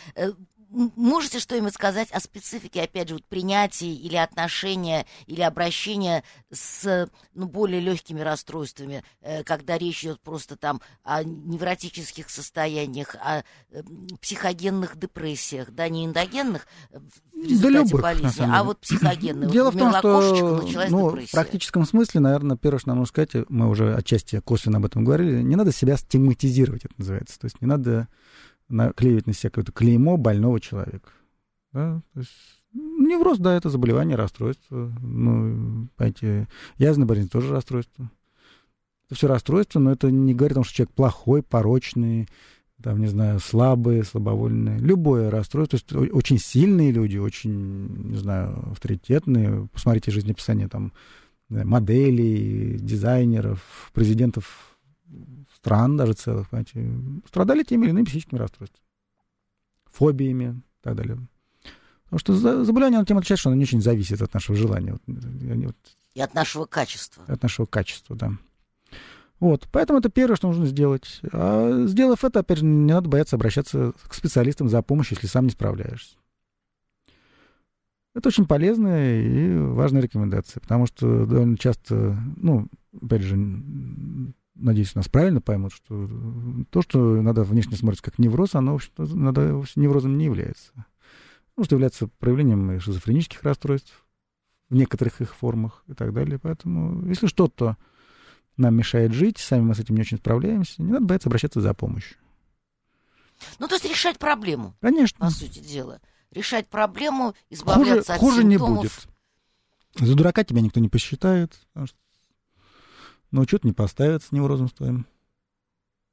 [0.70, 7.46] Можете что-нибудь сказать о специфике, опять же, вот принятия или отношения, или обращения с ну,
[7.46, 13.82] более легкими расстройствами, э, когда речь идет просто там о невротических состояниях, о э,
[14.20, 17.00] психогенных депрессиях, да, не эндогенных э,
[17.32, 19.50] в результате да любых, болезни, а вот психогенных.
[19.50, 23.48] Дело вот в том, что ну, в практическом смысле, наверное, первое, что нам нужно сказать,
[23.48, 27.40] мы уже отчасти косвенно об этом говорили, не надо себя стигматизировать, это называется.
[27.40, 28.08] То есть не надо
[28.70, 31.10] наклеивать на себя какое-то клеймо больного человека.
[31.72, 32.02] Да?
[32.14, 34.92] То есть, невроз, да, это заболевание, расстройство.
[35.02, 36.48] Ну, понимаете,
[36.78, 38.10] язвенная болезнь тоже расстройство.
[39.06, 42.28] Это все расстройство, но это не говорит о том, что человек плохой, порочный,
[42.82, 44.78] там, не знаю, слабый, слабовольный.
[44.78, 45.78] Любое расстройство.
[45.78, 49.68] То есть очень сильные люди, очень, не знаю, авторитетные.
[49.72, 50.92] Посмотрите жизнеописание там
[51.48, 54.78] моделей, дизайнеров, президентов
[55.61, 58.84] стран даже целых, понимаете, страдали теми или иными психическими расстройствами,
[59.90, 61.18] фобиями и так далее.
[62.04, 64.98] Потому что заболевание, оно тем отличается, что оно не очень зависит от нашего желания.
[65.06, 65.76] Вот,
[66.14, 67.24] и от нашего качества.
[67.28, 68.32] От нашего качества, да.
[69.38, 71.20] Вот, поэтому это первое, что нужно сделать.
[71.32, 75.44] А сделав это, опять же, не надо бояться обращаться к специалистам за помощью, если сам
[75.44, 76.16] не справляешься.
[78.12, 82.66] Это очень полезная и важная рекомендация, потому что довольно часто, ну,
[83.00, 83.36] опять же,
[84.61, 86.08] надеюсь, нас правильно поймут, что
[86.70, 90.86] то, что надо внешне смотреть как невроз, оно, в общем-то, надо, неврозом не является.
[91.56, 94.04] Может являться проявлением шизофренических расстройств
[94.68, 96.38] в некоторых их формах и так далее.
[96.38, 97.76] Поэтому, если что-то
[98.56, 101.74] нам мешает жить, сами мы с этим не очень справляемся, не надо бояться обращаться за
[101.74, 102.16] помощью.
[103.58, 104.76] Ну, то есть решать проблему.
[104.80, 105.18] Конечно.
[105.18, 106.00] По сути дела.
[106.30, 108.70] Решать проблему, избавляться хуже, от хуже симптомов.
[108.70, 109.08] не будет.
[109.98, 111.96] За дурака тебя никто не посчитает, потому что
[113.31, 114.33] но учет не поставят с
[114.72, 115.07] твоим.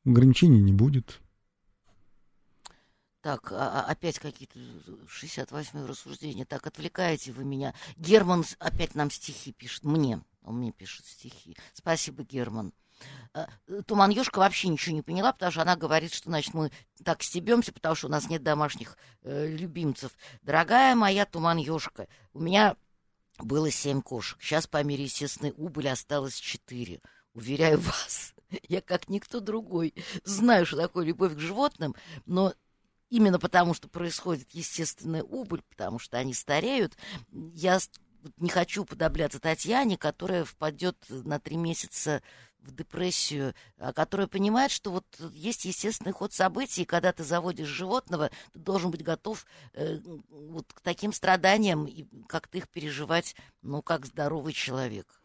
[0.06, 1.22] Ограничений не будет.
[3.22, 4.58] Так, а, а опять какие-то
[5.08, 6.46] 68-е рассуждения.
[6.46, 7.74] Так, отвлекаете вы меня.
[7.98, 9.84] Герман опять нам стихи пишет.
[9.84, 10.22] Мне.
[10.44, 11.58] Он мне пишет стихи.
[11.74, 12.74] Спасибо, Герман.
[13.34, 13.50] А,
[13.86, 16.72] Туман Ёшка вообще ничего не поняла, потому что она говорит, что, значит, мы
[17.04, 20.12] так стебемся, потому что у нас нет домашних э, любимцев.
[20.42, 22.76] Дорогая моя Туман Ёшка, у меня
[23.44, 24.38] было семь кошек.
[24.42, 27.02] Сейчас по мере естественной убыли осталось четыре.
[27.34, 28.34] Уверяю вас,
[28.68, 32.54] я как никто другой знаю, что такое любовь к животным, но
[33.10, 36.98] именно потому, что происходит естественная убыль, потому что они стареют,
[37.32, 37.80] я
[38.38, 42.22] не хочу подобляться Татьяне, которая впадет на три месяца
[42.68, 47.68] в депрессию, а которая понимает, что вот есть естественный ход событий, и когда ты заводишь
[47.68, 50.00] животного, ты должен быть готов э,
[50.30, 55.22] вот к таким страданиям и как-то их переживать, ну, как здоровый человек.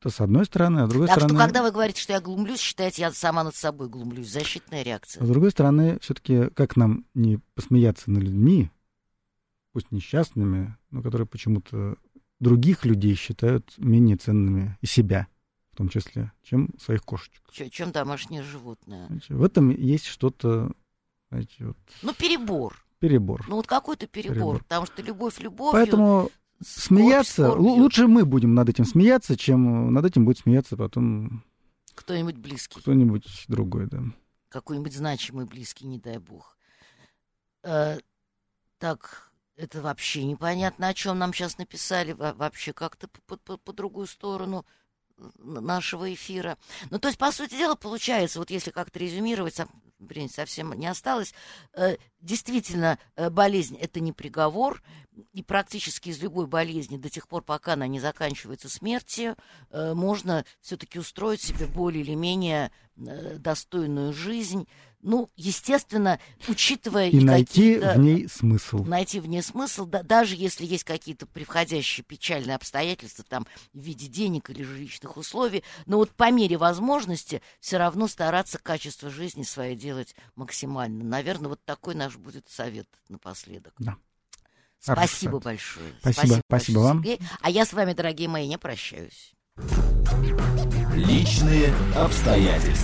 [0.00, 1.34] Это с одной стороны, а с другой так стороны...
[1.34, 4.30] Так что, когда вы говорите, что я глумлюсь, считайте, я сама над собой глумлюсь.
[4.30, 5.22] Защитная реакция.
[5.22, 8.70] А с другой стороны, все-таки как нам не посмеяться над людьми,
[9.72, 11.96] пусть несчастными, но которые почему-то
[12.40, 15.26] других людей считают менее ценными и себя
[15.76, 17.42] в том числе, чем своих кошечек.
[17.52, 19.08] Чем, домашнее животное.
[19.08, 20.72] Знаете, в этом есть что-то,
[21.28, 21.76] знаете, вот...
[22.00, 22.82] Ну, перебор.
[22.98, 23.44] Перебор.
[23.46, 24.58] Ну, вот какой-то перебор, перебор.
[24.60, 25.72] потому что любовь любовью...
[25.72, 26.30] Поэтому
[26.64, 27.72] смеяться, скорбью.
[27.72, 31.44] лучше мы будем над этим смеяться, чем над этим будет смеяться потом...
[31.94, 32.80] Кто-нибудь близкий.
[32.80, 34.02] Кто-нибудь другой, да.
[34.48, 36.56] Какой-нибудь значимый близкий, не дай бог.
[37.64, 37.98] Э,
[38.78, 42.12] так, это вообще непонятно, о чем нам сейчас написали.
[42.12, 44.64] Вообще как-то по, по, по другую сторону
[45.38, 46.58] нашего эфира.
[46.90, 49.58] Ну, то есть, по сути дела, получается, вот если как-то резюмировать,
[49.98, 51.34] времени совсем не осталось,
[51.74, 54.82] э, действительно, э, болезнь– это не приговор,
[55.32, 59.36] и практически из любой болезни до тех пор, пока она не заканчивается смертью,
[59.70, 64.66] э, можно все-таки устроить себе более или менее достойную жизнь,
[65.06, 67.08] ну, естественно, учитывая...
[67.08, 68.84] И, и найти в ней смысл.
[68.84, 74.08] Найти в ней смысл, да, даже если есть какие-то приходящие печальные обстоятельства там в виде
[74.08, 79.76] денег или жилищных условий, но вот по мере возможности все равно стараться качество жизни свое
[79.76, 81.04] делать максимально.
[81.04, 83.74] Наверное, вот такой наш будет совет напоследок.
[83.78, 83.96] Да.
[84.80, 85.92] Спасибо большое.
[86.00, 87.04] Спасибо, спасибо, спасибо вам.
[87.04, 87.20] Сергей.
[87.42, 89.34] А я с вами, дорогие мои, не прощаюсь.
[90.94, 92.76] Личные обстоятельства.